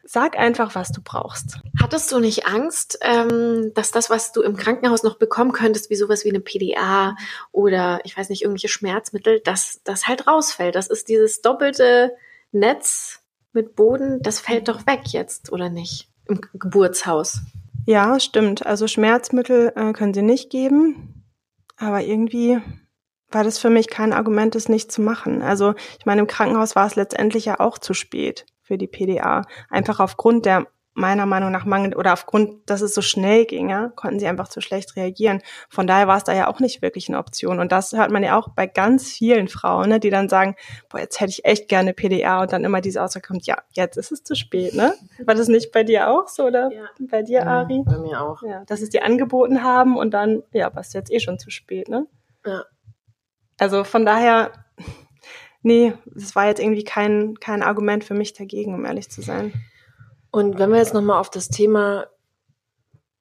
[0.03, 1.59] Sag einfach, was du brauchst.
[1.81, 5.95] Hattest du nicht Angst, ähm, dass das, was du im Krankenhaus noch bekommen könntest, wie
[5.95, 7.15] sowas wie eine PDA
[7.51, 10.75] oder ich weiß nicht, irgendwelche Schmerzmittel, dass das halt rausfällt?
[10.75, 12.13] Das ist dieses doppelte
[12.51, 13.19] Netz
[13.51, 16.09] mit Boden, das fällt doch weg jetzt, oder nicht?
[16.27, 17.41] Im Geburtshaus.
[17.85, 18.65] Ja, stimmt.
[18.65, 21.16] Also Schmerzmittel äh, können sie nicht geben.
[21.77, 22.59] Aber irgendwie
[23.29, 25.41] war das für mich kein Argument, es nicht zu machen.
[25.41, 29.43] Also ich meine, im Krankenhaus war es letztendlich ja auch zu spät für die PDA.
[29.69, 33.89] Einfach aufgrund der meiner Meinung nach Mangel oder aufgrund, dass es so schnell ging, ja,
[33.95, 35.41] konnten sie einfach zu schlecht reagieren.
[35.69, 37.59] Von daher war es da ja auch nicht wirklich eine Option.
[37.59, 40.55] Und das hört man ja auch bei ganz vielen Frauen, ne, die dann sagen,
[40.89, 43.95] boah, jetzt hätte ich echt gerne PDA und dann immer diese Aussage kommt, ja, jetzt
[43.95, 44.95] ist es zu spät, ne?
[45.23, 46.85] War das nicht bei dir auch so oder ja.
[46.99, 47.77] bei dir, Ari?
[47.77, 48.41] Ja, bei mir auch.
[48.41, 51.51] Ja, dass es dir angeboten haben und dann, ja, war es jetzt eh schon zu
[51.51, 52.07] spät, ne?
[52.43, 52.63] Ja.
[53.59, 54.51] Also von daher,
[55.61, 59.53] nee, es war jetzt irgendwie kein, kein Argument für mich dagegen, um ehrlich zu sein.
[60.37, 62.05] Und wenn wir jetzt nochmal auf das Thema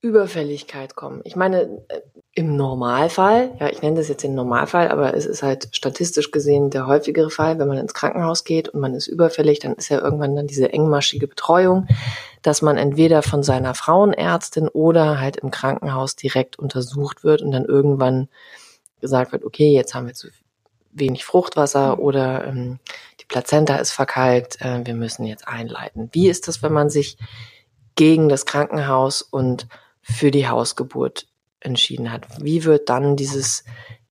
[0.02, 1.22] Überfälligkeit kommen.
[1.24, 2.00] Ich meine, äh,
[2.34, 6.68] im Normalfall, ja, ich nenne das jetzt den Normalfall, aber es ist halt statistisch gesehen
[6.68, 9.98] der häufigere Fall, wenn man ins Krankenhaus geht und man ist überfällig, dann ist ja
[9.98, 11.88] irgendwann dann diese engmaschige Betreuung,
[12.42, 17.64] dass man entweder von seiner Frauenärztin oder halt im Krankenhaus direkt untersucht wird und dann
[17.64, 18.28] irgendwann
[19.00, 20.28] gesagt wird, okay, jetzt haben wir zu
[20.92, 22.02] wenig Fruchtwasser mhm.
[22.02, 22.78] oder ähm,
[23.26, 26.08] die Plazenta ist verkalkt, äh, wir müssen jetzt einleiten.
[26.12, 27.18] Wie ist das, wenn man sich
[27.96, 29.66] gegen das Krankenhaus und
[30.00, 31.26] für die Hausgeburt
[31.60, 32.26] entschieden hat?
[32.40, 33.64] Wie wird dann dieses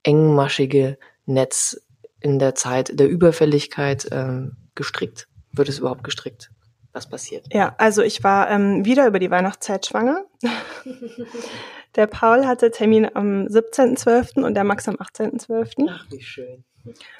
[0.03, 1.81] engmaschige Netz
[2.19, 5.27] in der Zeit der Überfälligkeit ähm, gestrickt?
[5.51, 6.51] Wird es überhaupt gestrickt?
[6.91, 7.47] Was passiert?
[7.53, 10.25] Ja, also ich war ähm, wieder über die Weihnachtszeit schwanger.
[11.95, 14.43] der Paul hatte Termin am 17.12.
[14.43, 15.87] und der Max am 18.12.
[15.89, 16.63] Ach, wie schön.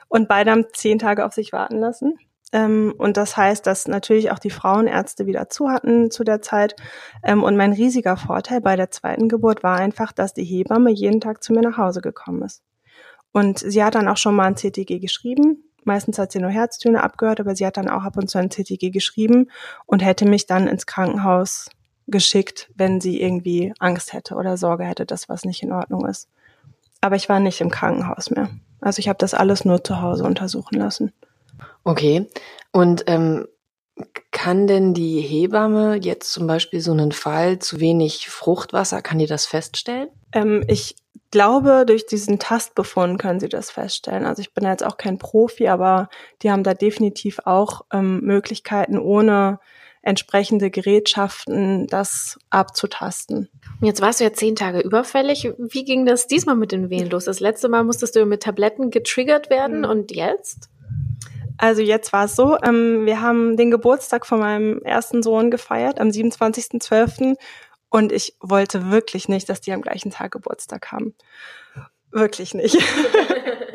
[0.08, 2.20] Und beide haben zehn Tage auf sich warten lassen.
[2.52, 6.76] Ähm, und das heißt, dass natürlich auch die Frauenärzte wieder zu hatten zu der Zeit.
[7.24, 11.22] Ähm, und mein riesiger Vorteil bei der zweiten Geburt war einfach, dass die Hebamme jeden
[11.22, 12.62] Tag zu mir nach Hause gekommen ist.
[13.32, 15.64] Und sie hat dann auch schon mal ein CTG geschrieben.
[15.84, 18.50] Meistens hat sie nur Herztöne abgehört, aber sie hat dann auch ab und zu ein
[18.50, 19.52] CTG geschrieben
[19.86, 21.70] und hätte mich dann ins Krankenhaus
[22.08, 26.28] geschickt, wenn sie irgendwie Angst hätte oder Sorge hätte, dass was nicht in Ordnung ist.
[27.02, 28.50] Aber ich war nicht im Krankenhaus mehr.
[28.82, 31.12] Also ich habe das alles nur zu Hause untersuchen lassen.
[31.84, 32.28] Okay.
[32.72, 33.48] Und ähm,
[34.32, 39.28] kann denn die Hebamme jetzt zum Beispiel so einen Fall zu wenig Fruchtwasser, kann die
[39.28, 40.10] das feststellen?
[40.34, 40.96] Ähm, ich
[41.32, 44.26] glaube, durch diesen Tastbefund können sie das feststellen.
[44.26, 46.10] Also ich bin jetzt auch kein Profi, aber
[46.42, 49.60] die haben da definitiv auch ähm, Möglichkeiten, ohne
[50.06, 53.50] entsprechende Gerätschaften das abzutasten.
[53.82, 55.52] Jetzt warst du ja zehn Tage überfällig.
[55.58, 57.26] Wie ging das diesmal mit den Wehen los?
[57.26, 59.86] Das letzte Mal musstest du mit Tabletten getriggert werden mhm.
[59.86, 60.70] und jetzt?
[61.58, 66.00] Also jetzt war es so, ähm, wir haben den Geburtstag von meinem ersten Sohn gefeiert
[66.00, 67.36] am 27.12.
[67.90, 71.16] Und ich wollte wirklich nicht, dass die am gleichen Tag Geburtstag haben.
[72.12, 72.78] Wirklich nicht.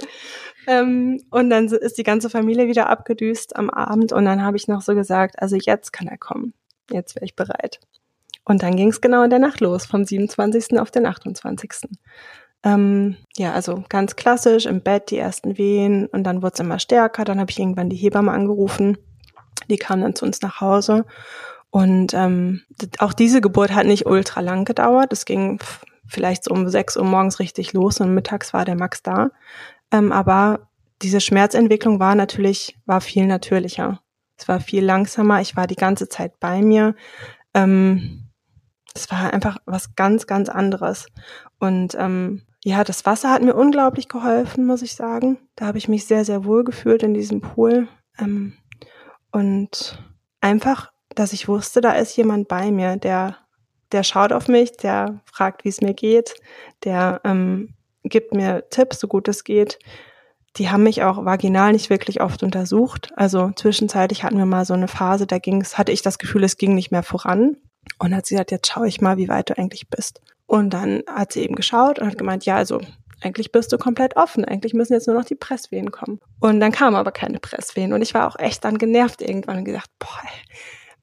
[0.70, 4.68] ähm, und dann ist die ganze Familie wieder abgedüst am Abend und dann habe ich
[4.68, 6.54] noch so gesagt, also jetzt kann er kommen.
[6.92, 7.80] Jetzt wäre ich bereit.
[8.44, 10.78] Und dann ging es genau in der Nacht los, vom 27.
[10.78, 11.72] auf den 28.
[12.62, 16.78] Ähm, ja, also ganz klassisch im Bett die ersten Wehen und dann wurde es immer
[16.78, 17.24] stärker.
[17.24, 18.96] Dann habe ich irgendwann die Hebamme angerufen.
[19.68, 21.04] Die kam dann zu uns nach Hause
[21.70, 22.62] und ähm,
[22.98, 25.12] auch diese Geburt hat nicht ultra lang gedauert.
[25.12, 25.58] Es ging
[26.06, 29.30] vielleicht so um sechs Uhr morgens richtig los und mittags war der Max da.
[29.92, 30.68] Ähm, aber
[31.02, 34.00] diese Schmerzentwicklung war natürlich, war viel natürlicher.
[34.36, 35.40] Es war viel langsamer.
[35.40, 36.94] Ich war die ganze Zeit bei mir.
[37.54, 38.30] Ähm,
[38.94, 41.06] es war einfach was ganz, ganz anderes.
[41.58, 45.38] Und ähm, ja, das Wasser hat mir unglaublich geholfen, muss ich sagen.
[45.56, 47.88] Da habe ich mich sehr, sehr wohl gefühlt in diesem Pool.
[48.18, 48.54] Ähm,
[49.30, 50.02] und
[50.40, 53.36] einfach dass ich wusste, da ist jemand bei mir, der,
[53.92, 56.34] der schaut auf mich, der fragt, wie es mir geht,
[56.84, 57.74] der ähm,
[58.04, 59.78] gibt mir Tipps, so gut es geht.
[60.56, 63.12] Die haben mich auch vaginal nicht wirklich oft untersucht.
[63.14, 66.56] Also zwischenzeitlich hatten wir mal so eine Phase, da ging's, hatte ich das Gefühl, es
[66.56, 67.56] ging nicht mehr voran.
[67.98, 70.20] Und hat sie gesagt, jetzt schaue ich mal, wie weit du eigentlich bist.
[70.46, 72.80] Und dann hat sie eben geschaut und hat gemeint, ja, also
[73.20, 74.44] eigentlich bist du komplett offen.
[74.44, 76.20] Eigentlich müssen jetzt nur noch die Presswehen kommen.
[76.40, 77.92] Und dann kamen aber keine Presswehen.
[77.92, 80.22] Und ich war auch echt dann genervt irgendwann und gedacht, boah,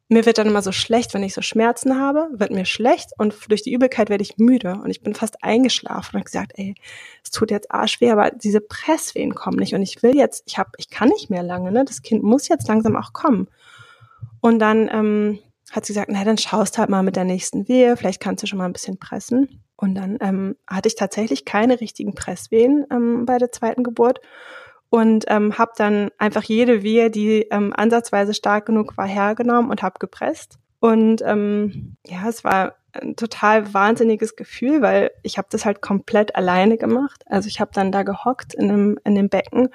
[0.10, 3.36] mir wird dann immer so schlecht, wenn ich so Schmerzen habe, wird mir schlecht und
[3.50, 6.76] durch die Übelkeit werde ich müde und ich bin fast eingeschlafen und gesagt, ey,
[7.24, 10.72] es tut jetzt arschweh, aber diese Presswehen kommen nicht und ich will jetzt, ich habe,
[10.78, 11.84] ich kann nicht mehr lange, ne?
[11.84, 13.50] Das Kind muss jetzt langsam auch kommen.
[14.40, 15.40] Und dann ähm,
[15.72, 18.48] hat sie gesagt, na dann schaust halt mal mit der nächsten Wehe, vielleicht kannst du
[18.48, 19.62] schon mal ein bisschen pressen.
[19.76, 24.20] Und dann ähm, hatte ich tatsächlich keine richtigen Presswehen ähm, bei der zweiten Geburt
[24.90, 29.84] und ähm, habe dann einfach jede Wehe, die ähm, ansatzweise stark genug war, hergenommen und
[29.84, 30.58] habe gepresst.
[30.80, 36.36] Und ähm, ja, es war ein total wahnsinniges Gefühl, weil ich habe das halt komplett
[36.36, 37.24] alleine gemacht.
[37.28, 39.70] Also ich habe dann da gehockt in dem, in dem Becken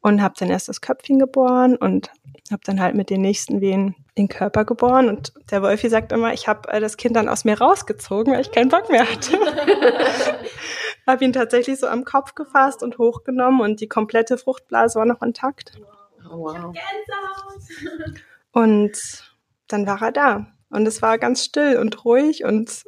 [0.00, 2.10] und habe dann erst das Köpfchen geboren und
[2.50, 5.08] habe dann halt mit den nächsten Wehen den Körper geboren.
[5.08, 8.40] Und der Wolfi sagt immer, ich habe äh, das Kind dann aus mir rausgezogen, weil
[8.40, 9.38] ich keinen Bock mehr hatte.
[11.08, 15.22] habe ihn tatsächlich so am Kopf gefasst und hochgenommen und die komplette Fruchtblase war noch
[15.22, 15.72] intakt.
[16.30, 16.74] Oh, wow.
[18.52, 18.92] Und
[19.68, 20.46] dann war er da.
[20.70, 22.84] Und es war ganz still und ruhig und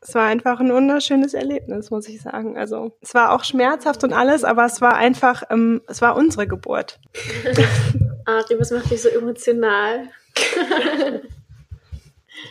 [0.00, 2.58] es war einfach ein wunderschönes Erlebnis, muss ich sagen.
[2.58, 6.48] Also es war auch schmerzhaft und alles, aber es war einfach, ähm, es war unsere
[6.48, 6.98] Geburt.
[8.26, 10.08] Ari, was macht dich so emotional?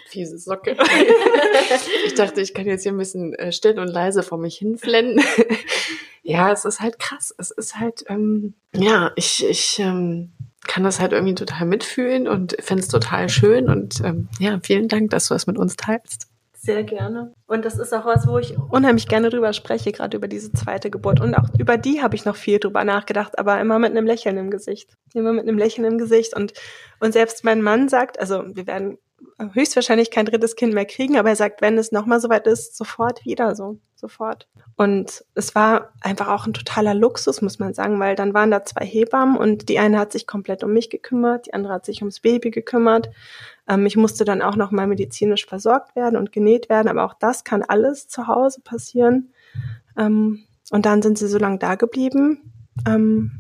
[0.07, 0.77] Fiese Socke.
[2.05, 5.21] ich dachte, ich kann jetzt hier ein bisschen äh, still und leise vor mich hinflennen.
[6.23, 7.33] ja, es ist halt krass.
[7.37, 10.31] Es ist halt, ähm, ja, ich, ich ähm,
[10.67, 13.69] kann das halt irgendwie total mitfühlen und finde es total schön.
[13.69, 16.27] Und ähm, ja, vielen Dank, dass du das mit uns teilst.
[16.59, 17.33] Sehr gerne.
[17.45, 20.89] Und das ist auch was, wo ich unheimlich gerne drüber spreche, gerade über diese zweite
[20.89, 21.21] Geburt.
[21.21, 24.37] Und auch über die habe ich noch viel drüber nachgedacht, aber immer mit einem Lächeln
[24.37, 24.89] im Gesicht.
[25.13, 26.35] Immer mit einem Lächeln im Gesicht.
[26.35, 26.53] Und,
[26.99, 28.97] und selbst mein Mann sagt, also wir werden
[29.53, 33.23] höchstwahrscheinlich kein drittes Kind mehr kriegen, aber er sagt, wenn es nochmal soweit ist, sofort
[33.25, 34.47] wieder so, sofort.
[34.75, 38.63] Und es war einfach auch ein totaler Luxus, muss man sagen, weil dann waren da
[38.63, 42.01] zwei Hebammen und die eine hat sich komplett um mich gekümmert, die andere hat sich
[42.01, 43.09] ums Baby gekümmert.
[43.67, 47.43] Ähm, ich musste dann auch nochmal medizinisch versorgt werden und genäht werden, aber auch das
[47.43, 49.33] kann alles zu Hause passieren.
[49.97, 52.53] Ähm, und dann sind sie so lange da geblieben,
[52.87, 53.31] ähm,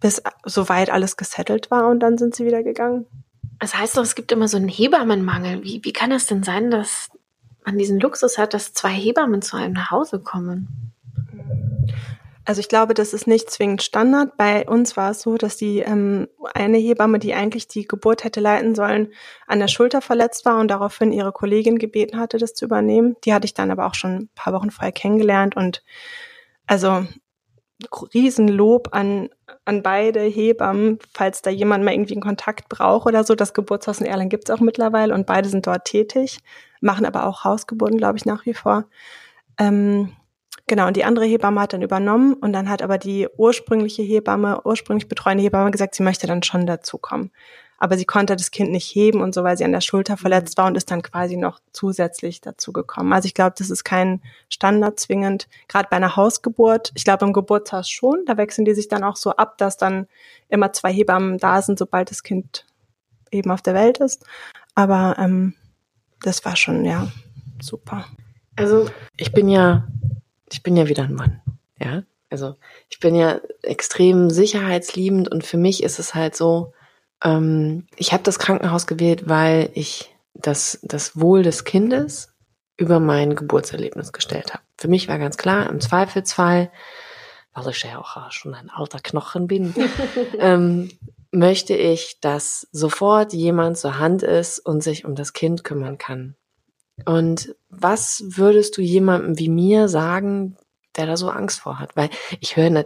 [0.00, 3.06] bis soweit alles gesettelt war und dann sind sie wieder gegangen.
[3.60, 5.64] Es heißt doch, es gibt immer so einen Hebammenmangel.
[5.64, 7.10] Wie, wie kann es denn sein, dass
[7.64, 10.92] man diesen Luxus hat, dass zwei Hebammen zu einem nach Hause kommen?
[12.48, 14.38] Also ich glaube, das ist nicht zwingend Standard.
[14.38, 18.40] Bei uns war es so, dass die ähm, eine Hebamme, die eigentlich die Geburt hätte
[18.40, 19.12] leiten sollen,
[19.46, 23.16] an der Schulter verletzt war und daraufhin ihre Kollegin gebeten hatte, das zu übernehmen.
[23.24, 25.82] Die hatte ich dann aber auch schon ein paar Wochen vorher kennengelernt und
[26.66, 27.06] also
[28.12, 29.28] Riesenlob an,
[29.64, 33.34] an beide Hebammen, falls da jemand mal irgendwie einen Kontakt braucht oder so.
[33.34, 36.40] Das Geburtshaus in Erlangen gibt's auch mittlerweile und beide sind dort tätig,
[36.80, 38.84] machen aber auch Hausgeburten, glaube ich, nach wie vor.
[39.58, 40.12] Ähm,
[40.66, 44.60] genau, und die andere Hebamme hat dann übernommen und dann hat aber die ursprüngliche Hebamme,
[44.64, 47.30] ursprünglich betreuende Hebamme gesagt, sie möchte dann schon dazukommen.
[47.78, 50.18] Aber sie konnte das Kind nicht heben und so, weil sie an der Schulter mhm.
[50.18, 53.12] verletzt war und ist dann quasi noch zusätzlich dazu gekommen.
[53.12, 56.90] Also ich glaube, das ist kein Standard zwingend, gerade bei einer Hausgeburt.
[56.94, 60.08] Ich glaube, im Geburtshaus schon, da wechseln die sich dann auch so ab, dass dann
[60.48, 62.66] immer zwei Hebammen da sind, sobald das Kind
[63.30, 64.24] eben auf der Welt ist.
[64.74, 65.54] Aber ähm,
[66.22, 67.08] das war schon, ja,
[67.60, 68.06] super.
[68.56, 69.86] Also ich bin ja,
[70.50, 71.40] ich bin ja wieder ein Mann,
[71.80, 72.02] ja.
[72.30, 72.56] Also
[72.90, 76.74] ich bin ja extrem sicherheitsliebend und für mich ist es halt so,
[77.22, 82.32] ähm, ich habe das Krankenhaus gewählt, weil ich das, das Wohl des Kindes
[82.76, 84.62] über mein Geburtserlebnis gestellt habe.
[84.76, 86.70] Für mich war ganz klar, im Zweifelsfall,
[87.52, 89.74] weil ich ja auch schon ein alter Knochen bin,
[90.38, 90.90] ähm,
[91.32, 96.36] möchte ich, dass sofort jemand zur Hand ist und sich um das Kind kümmern kann.
[97.04, 100.56] Und was würdest du jemandem wie mir sagen,
[100.98, 101.96] der da so Angst vor hat.
[101.96, 102.84] Weil ich höre,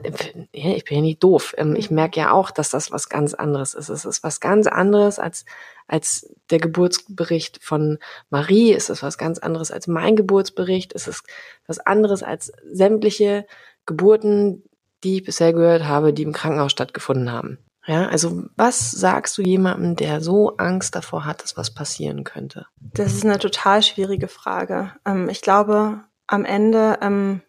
[0.52, 1.54] ich bin ja nicht doof.
[1.56, 1.96] Ähm, ich mhm.
[1.96, 3.88] merke ja auch, dass das was ganz anderes ist.
[3.88, 5.44] Es ist was ganz anderes als,
[5.88, 7.98] als der Geburtsbericht von
[8.30, 8.72] Marie.
[8.72, 10.94] Es ist was ganz anderes als mein Geburtsbericht.
[10.94, 11.24] Es ist
[11.66, 13.46] was anderes als sämtliche
[13.86, 14.62] Geburten,
[15.02, 17.58] die ich bisher gehört habe, die im Krankenhaus stattgefunden haben.
[17.86, 22.66] Ja, also was sagst du jemandem, der so Angst davor hat, dass was passieren könnte?
[22.80, 24.92] Das ist eine total schwierige Frage.
[25.04, 27.42] Ähm, ich glaube, am Ende ähm,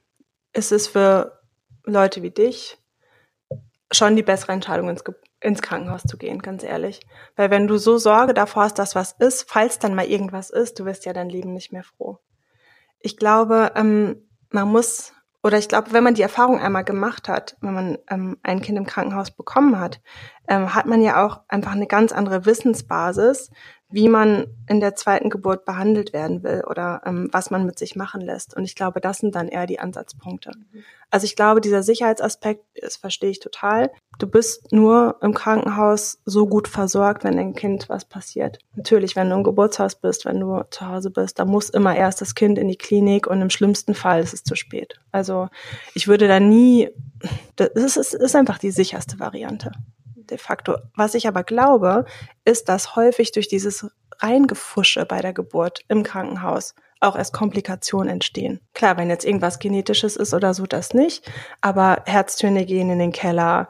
[0.53, 1.39] ist es für
[1.85, 2.77] Leute wie dich
[3.91, 5.03] schon die bessere Entscheidung, ins,
[5.39, 7.01] ins Krankenhaus zu gehen, ganz ehrlich.
[7.35, 10.79] Weil wenn du so Sorge davor hast, dass was ist, falls dann mal irgendwas ist,
[10.79, 12.19] du wirst ja dein Leben nicht mehr froh.
[12.99, 15.13] Ich glaube, ähm, man muss,
[15.43, 18.77] oder ich glaube, wenn man die Erfahrung einmal gemacht hat, wenn man ähm, ein Kind
[18.77, 20.01] im Krankenhaus bekommen hat,
[20.47, 23.51] ähm, hat man ja auch einfach eine ganz andere Wissensbasis,
[23.93, 27.95] wie man in der zweiten Geburt behandelt werden will oder ähm, was man mit sich
[27.95, 28.57] machen lässt.
[28.57, 30.49] Und ich glaube, das sind dann eher die Ansatzpunkte.
[31.11, 33.91] Also ich glaube, dieser Sicherheitsaspekt, das verstehe ich total.
[34.17, 38.57] Du bist nur im Krankenhaus so gut versorgt, wenn dein Kind was passiert.
[38.75, 42.19] Natürlich, wenn du im Geburtshaus bist, wenn du zu Hause bist, da muss immer erst
[42.19, 44.99] das Kind in die Klinik und im schlimmsten Fall ist es zu spät.
[45.11, 45.49] Also
[45.93, 46.89] ich würde da nie,
[47.57, 49.71] das ist, ist einfach die sicherste Variante
[50.33, 50.77] de facto.
[50.95, 52.05] Was ich aber glaube,
[52.43, 53.87] ist, dass häufig durch dieses
[54.19, 58.59] Reingefusche bei der Geburt im Krankenhaus auch erst Komplikationen entstehen.
[58.73, 61.29] Klar, wenn jetzt irgendwas Genetisches ist oder so, das nicht.
[61.61, 63.69] Aber Herztöne gehen in den Keller,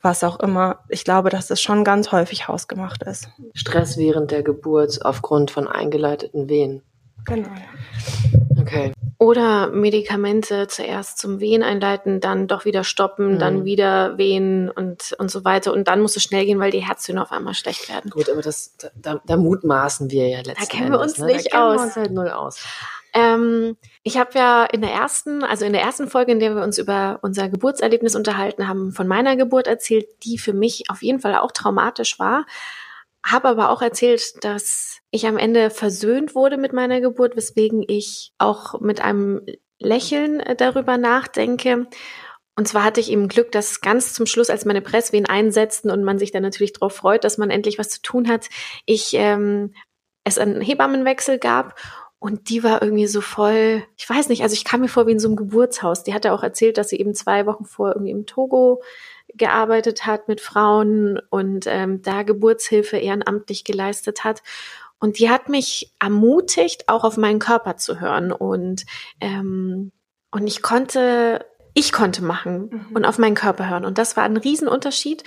[0.00, 0.84] was auch immer.
[0.88, 3.28] Ich glaube, dass es schon ganz häufig hausgemacht ist.
[3.54, 6.82] Stress während der Geburt aufgrund von eingeleiteten Wehen.
[7.24, 8.47] Genau, ja.
[8.68, 8.92] Okay.
[9.18, 13.38] Oder Medikamente zuerst zum Wehen einleiten, dann doch wieder stoppen, mhm.
[13.38, 15.72] dann wieder wehen und, und so weiter.
[15.72, 18.10] Und dann muss es schnell gehen, weil die Herztöne auf einmal schlecht werden.
[18.10, 20.68] Gut, aber das, da, da mutmaßen wir ja letztendlich.
[20.68, 21.26] Da kennen wir uns ne?
[21.26, 21.78] nicht da aus.
[21.78, 22.64] Wir uns halt null aus.
[23.14, 26.62] Ähm, ich habe ja in der ersten, also in der ersten Folge, in der wir
[26.62, 31.20] uns über unser Geburtserlebnis unterhalten haben, von meiner Geburt erzählt, die für mich auf jeden
[31.20, 32.46] Fall auch traumatisch war.
[33.24, 38.32] Habe aber auch erzählt, dass ich am Ende versöhnt wurde mit meiner Geburt, weswegen ich
[38.38, 39.42] auch mit einem
[39.78, 41.86] Lächeln äh, darüber nachdenke.
[42.56, 46.02] Und zwar hatte ich eben Glück, dass ganz zum Schluss, als meine Presswehen einsetzten und
[46.02, 48.48] man sich dann natürlich darauf freut, dass man endlich was zu tun hat,
[48.84, 49.74] ich ähm,
[50.24, 51.78] es einen Hebammenwechsel gab
[52.18, 55.12] und die war irgendwie so voll, ich weiß nicht, also ich kam mir vor wie
[55.12, 56.02] in so einem Geburtshaus.
[56.02, 58.82] Die hatte auch erzählt, dass sie eben zwei Wochen vor irgendwie im Togo
[59.34, 64.42] gearbeitet hat mit Frauen und ähm, da Geburtshilfe ehrenamtlich geleistet hat.
[64.98, 68.32] Und die hat mich ermutigt, auch auf meinen Körper zu hören.
[68.32, 68.84] Und,
[69.20, 69.92] ähm,
[70.30, 72.96] und ich konnte, ich konnte machen mhm.
[72.96, 73.84] und auf meinen Körper hören.
[73.84, 75.22] Und das war ein Riesenunterschied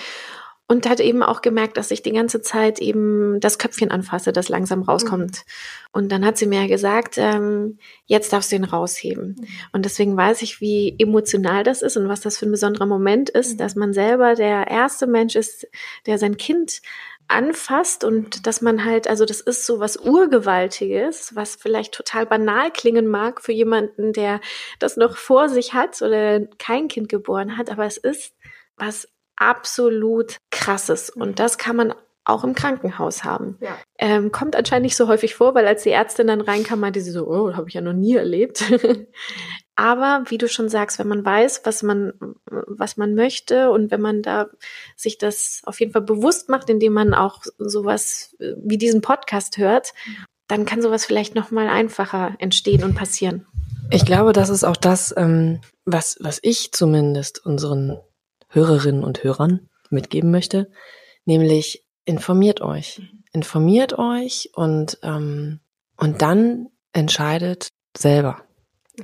[0.72, 4.48] und hat eben auch gemerkt, dass ich die ganze Zeit eben das Köpfchen anfasse, das
[4.48, 5.40] langsam rauskommt.
[5.40, 5.90] Mhm.
[5.92, 9.36] Und dann hat sie mir gesagt, ähm, jetzt darfst du ihn rausheben.
[9.38, 9.48] Mhm.
[9.74, 13.30] Und deswegen weiß ich, wie emotional das ist und was das für ein besonderer Moment
[13.30, 13.58] ist, mhm.
[13.58, 15.68] dass man selber der erste Mensch ist,
[16.06, 16.82] der sein Kind
[17.28, 22.72] anfasst und dass man halt, also das ist so was Urgewaltiges, was vielleicht total banal
[22.72, 24.40] klingen mag für jemanden, der
[24.80, 28.34] das noch vor sich hat oder kein Kind geboren hat, aber es ist
[28.78, 29.10] was
[29.42, 31.10] absolut krasses.
[31.10, 31.36] Und mhm.
[31.36, 33.58] das kann man auch im Krankenhaus haben.
[33.60, 33.76] Ja.
[33.98, 37.12] Ähm, kommt anscheinend nicht so häufig vor, weil als die Ärztin dann reinkam, meinte sie
[37.12, 38.64] so, oh, habe ich ja noch nie erlebt.
[39.76, 42.14] Aber wie du schon sagst, wenn man weiß, was man,
[42.46, 44.50] was man möchte und wenn man da
[44.96, 49.58] sich das auf jeden Fall bewusst macht, indem man auch sowas äh, wie diesen Podcast
[49.58, 49.94] hört,
[50.48, 53.48] dann kann sowas vielleicht noch mal einfacher entstehen und passieren.
[53.90, 57.98] Ich glaube, das ist auch das, ähm, was, was ich zumindest unseren
[58.52, 60.70] Hörerinnen und Hörern mitgeben möchte,
[61.26, 63.00] nämlich informiert euch.
[63.00, 63.24] Mhm.
[63.34, 65.62] Informiert euch und, ähm,
[65.98, 68.42] und dann entscheidet selber.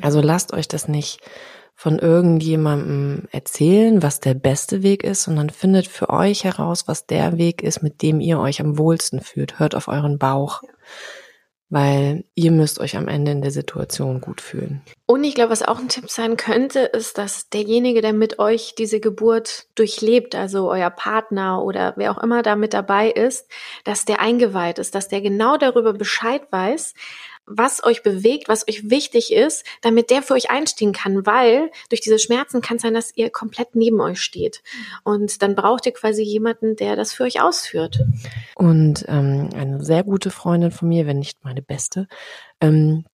[0.01, 1.19] Also lasst euch das nicht
[1.73, 7.37] von irgendjemandem erzählen, was der beste Weg ist, sondern findet für euch heraus, was der
[7.37, 9.59] Weg ist, mit dem ihr euch am wohlsten fühlt.
[9.59, 10.61] Hört auf euren Bauch.
[10.63, 10.69] Ja
[11.69, 14.81] weil ihr müsst euch am Ende in der Situation gut fühlen.
[15.05, 18.75] Und ich glaube, was auch ein Tipp sein könnte, ist, dass derjenige, der mit euch
[18.77, 23.49] diese Geburt durchlebt, also euer Partner oder wer auch immer da mit dabei ist,
[23.83, 26.93] dass der eingeweiht ist, dass der genau darüber Bescheid weiß,
[27.47, 32.01] was euch bewegt, was euch wichtig ist, damit der für euch einstehen kann, weil durch
[32.01, 34.61] diese Schmerzen kann es sein, dass ihr komplett neben euch steht.
[35.03, 38.01] Und dann braucht ihr quasi jemanden, der das für euch ausführt.
[38.55, 42.07] Und ähm, eine sehr gute Freundin von mir, wenn nicht meine beste,
[42.59, 43.05] ähm,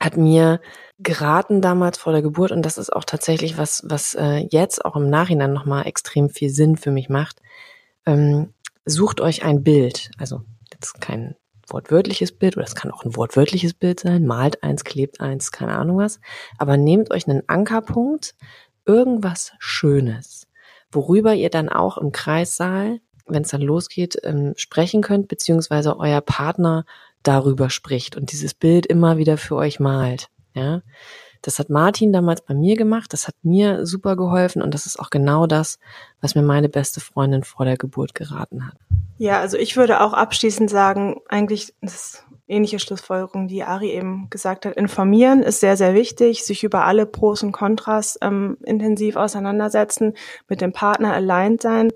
[0.00, 0.60] hat mir
[0.98, 4.96] geraten damals vor der Geburt, und das ist auch tatsächlich was, was äh, jetzt auch
[4.96, 7.40] im Nachhinein nochmal extrem viel Sinn für mich macht.
[8.06, 8.52] Ähm,
[8.84, 10.40] sucht euch ein Bild, also
[10.72, 11.36] jetzt kein
[11.72, 15.76] wortwörtliches Bild oder es kann auch ein wortwörtliches Bild sein, malt eins, klebt eins, keine
[15.76, 16.20] Ahnung was.
[16.58, 18.34] Aber nehmt euch einen Ankerpunkt,
[18.86, 20.46] irgendwas Schönes,
[20.90, 26.20] worüber ihr dann auch im Kreissaal, wenn es dann losgeht, ähm, sprechen könnt, beziehungsweise euer
[26.20, 26.84] Partner
[27.22, 30.28] darüber spricht und dieses Bild immer wieder für euch malt.
[30.54, 30.82] Ja,
[31.42, 33.12] das hat Martin damals bei mir gemacht.
[33.12, 35.78] Das hat mir super geholfen und das ist auch genau das,
[36.20, 38.74] was mir meine beste Freundin vor der Geburt geraten hat.
[39.18, 44.66] Ja, also ich würde auch abschließend sagen, eigentlich das ähnliche Schlussfolgerung, die Ari eben gesagt
[44.66, 44.76] hat.
[44.76, 50.14] Informieren ist sehr, sehr wichtig, sich über alle Pros und Kontras ähm, intensiv auseinandersetzen,
[50.48, 51.90] mit dem Partner allein sein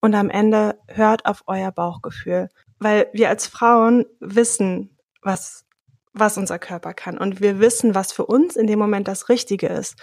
[0.00, 2.50] und am Ende hört auf euer Bauchgefühl.
[2.78, 4.90] Weil wir als Frauen wissen,
[5.22, 5.64] was
[6.12, 7.18] was unser Körper kann.
[7.18, 9.96] Und wir wissen, was für uns in dem Moment das Richtige ist.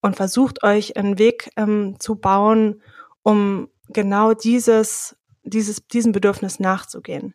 [0.00, 2.82] Und versucht euch einen Weg ähm, zu bauen,
[3.22, 7.34] um genau dieses, dieses, diesem Bedürfnis nachzugehen.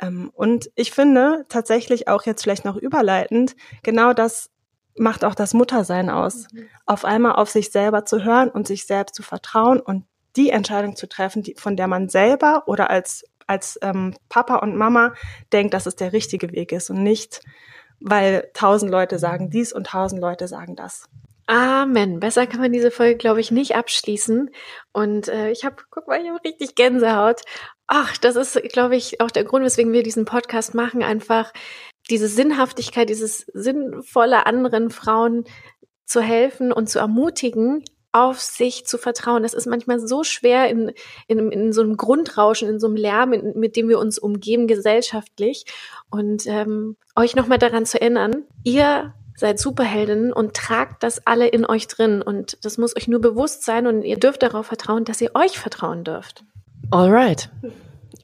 [0.00, 4.50] Ähm, und ich finde tatsächlich auch jetzt vielleicht noch überleitend, genau das
[4.98, 6.46] macht auch das Muttersein aus.
[6.52, 6.68] Mhm.
[6.86, 10.04] Auf einmal auf sich selber zu hören und sich selbst zu vertrauen und
[10.36, 14.76] die Entscheidung zu treffen, die, von der man selber oder als als ähm, Papa und
[14.76, 15.14] Mama
[15.52, 17.40] denkt, dass es der richtige Weg ist und nicht,
[18.00, 21.08] weil tausend Leute sagen dies und tausend Leute sagen das.
[21.46, 22.18] Amen.
[22.18, 24.50] Besser kann man diese Folge, glaube ich, nicht abschließen.
[24.92, 27.42] Und äh, ich habe, guck mal, ich habe richtig Gänsehaut.
[27.86, 31.04] Ach, das ist, glaube ich, auch der Grund, weswegen wir diesen Podcast machen.
[31.04, 31.52] Einfach
[32.10, 35.44] diese Sinnhaftigkeit, dieses sinnvolle anderen Frauen
[36.04, 39.42] zu helfen und zu ermutigen, auf sich zu vertrauen.
[39.42, 40.92] Das ist manchmal so schwer in,
[41.26, 44.66] in, in so einem Grundrauschen, in so einem Lärm, in, mit dem wir uns umgeben
[44.66, 45.64] gesellschaftlich.
[46.10, 51.66] Und ähm, euch nochmal daran zu erinnern, ihr seid Superheldinnen und tragt das alle in
[51.66, 52.22] euch drin.
[52.22, 55.58] Und das muss euch nur bewusst sein und ihr dürft darauf vertrauen, dass ihr euch
[55.58, 56.44] vertrauen dürft.
[56.90, 57.50] Alright.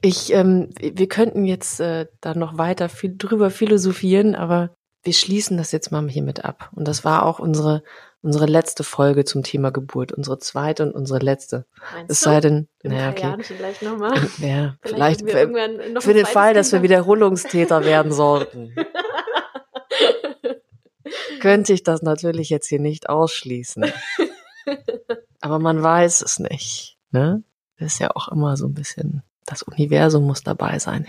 [0.01, 4.71] Ich, ähm, wir könnten jetzt äh, da noch weiter viel drüber philosophieren, aber
[5.03, 6.69] wir schließen das jetzt mal hiermit ab.
[6.73, 7.83] Und das war auch unsere
[8.23, 11.65] unsere letzte Folge zum Thema Geburt, unsere zweite und unsere letzte.
[11.93, 13.43] Meinst es sei denn, naja, okay.
[13.43, 14.13] Vielleicht nochmal.
[14.39, 15.51] Ja, vielleicht, vielleicht
[15.93, 18.73] für, für den Fall, dass wir Wiederholungstäter werden sollten.
[21.43, 23.85] könnte ich das natürlich jetzt hier nicht ausschließen.
[25.41, 26.97] Aber man weiß es nicht.
[27.11, 27.43] Ne?
[27.77, 31.05] Das ist ja auch immer so ein bisschen, das Universum muss dabei sein.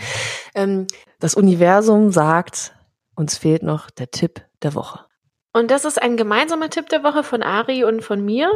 [0.56, 0.88] Ähm,
[1.20, 2.74] das Universum sagt,
[3.14, 5.04] uns fehlt noch der Tipp der Woche.
[5.54, 8.50] Und das ist ein gemeinsamer Tipp der Woche von Ari und von mir.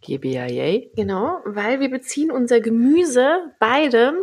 [0.00, 0.86] GBIA.
[0.96, 4.14] Genau, weil wir beziehen unser Gemüse beide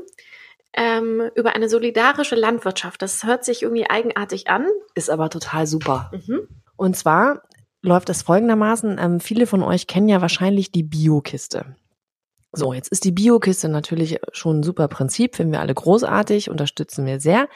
[0.73, 3.03] ähm, über eine solidarische Landwirtschaft.
[3.03, 4.65] Das hört sich irgendwie eigenartig an.
[4.95, 6.11] Ist aber total super.
[6.11, 6.47] Mhm.
[6.75, 7.43] Und zwar
[7.83, 8.97] läuft es folgendermaßen.
[8.99, 11.75] Ähm, viele von euch kennen ja wahrscheinlich die Biokiste.
[12.51, 17.05] So, jetzt ist die Biokiste natürlich schon ein super Prinzip, finden wir alle großartig, unterstützen
[17.05, 17.47] wir sehr.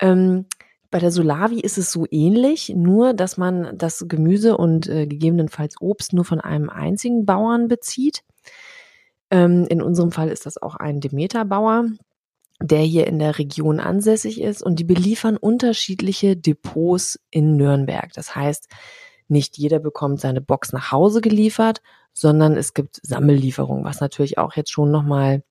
[0.00, 0.46] Ähm,
[0.90, 5.76] bei der Solavi ist es so ähnlich, nur dass man das Gemüse und äh, gegebenenfalls
[5.80, 8.22] Obst nur von einem einzigen Bauern bezieht.
[9.30, 11.86] Ähm, in unserem Fall ist das auch ein Demeter-Bauer,
[12.62, 18.12] der hier in der Region ansässig ist und die beliefern unterschiedliche Depots in Nürnberg.
[18.14, 18.68] Das heißt,
[19.28, 21.82] nicht jeder bekommt seine Box nach Hause geliefert,
[22.14, 25.42] sondern es gibt Sammellieferungen, was natürlich auch jetzt schon nochmal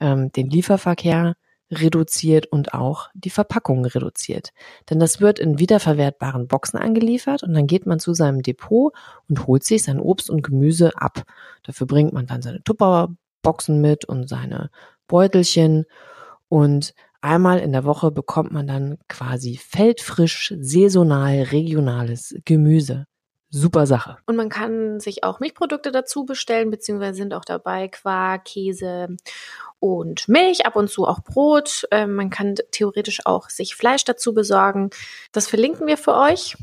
[0.00, 1.34] ähm, den Lieferverkehr
[1.80, 4.50] reduziert und auch die Verpackung reduziert.
[4.90, 8.92] Denn das wird in wiederverwertbaren Boxen angeliefert und dann geht man zu seinem Depot
[9.28, 11.22] und holt sich sein Obst und Gemüse ab.
[11.62, 14.70] Dafür bringt man dann seine Tupperboxen mit und seine
[15.06, 15.84] Beutelchen
[16.48, 23.06] und einmal in der Woche bekommt man dann quasi feldfrisch, saisonal, regionales Gemüse.
[23.56, 24.16] Super Sache.
[24.26, 29.16] Und man kann sich auch Milchprodukte dazu bestellen, beziehungsweise sind auch dabei Quark, Käse
[29.78, 31.86] und Milch, ab und zu auch Brot.
[31.92, 34.90] Ähm, man kann theoretisch auch sich Fleisch dazu besorgen.
[35.30, 36.56] Das verlinken wir für euch.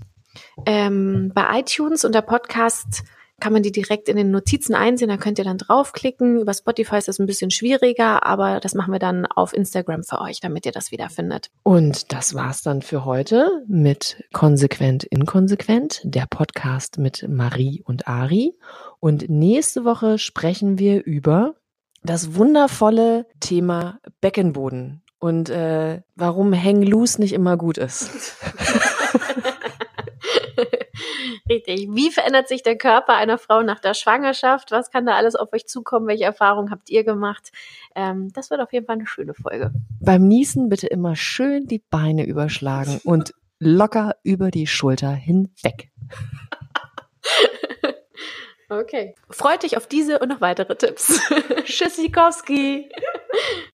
[0.66, 3.04] Ähm, bei iTunes unter Podcast
[3.42, 6.40] kann man die direkt in den Notizen einsehen, da könnt ihr dann draufklicken.
[6.40, 10.22] Über Spotify ist das ein bisschen schwieriger, aber das machen wir dann auf Instagram für
[10.22, 11.50] euch, damit ihr das wiederfindet.
[11.64, 18.54] Und das war's dann für heute mit Konsequent Inkonsequent, der Podcast mit Marie und Ari.
[19.00, 21.56] Und nächste Woche sprechen wir über
[22.04, 28.36] das wundervolle Thema Beckenboden und äh, warum Hang Loose nicht immer gut ist.
[31.50, 31.88] Richtig.
[31.92, 34.72] Wie verändert sich der Körper einer Frau nach der Schwangerschaft?
[34.72, 36.08] Was kann da alles auf euch zukommen?
[36.08, 37.52] Welche Erfahrungen habt ihr gemacht?
[37.96, 39.72] Ähm, das wird auf jeden Fall eine schöne Folge.
[40.00, 45.92] Beim Niesen bitte immer schön die Beine überschlagen und locker über die Schulter hinweg.
[48.70, 49.16] okay.
[49.30, 51.22] Freut dich auf diese und noch weitere Tipps.
[51.64, 52.90] Tschüssikowski.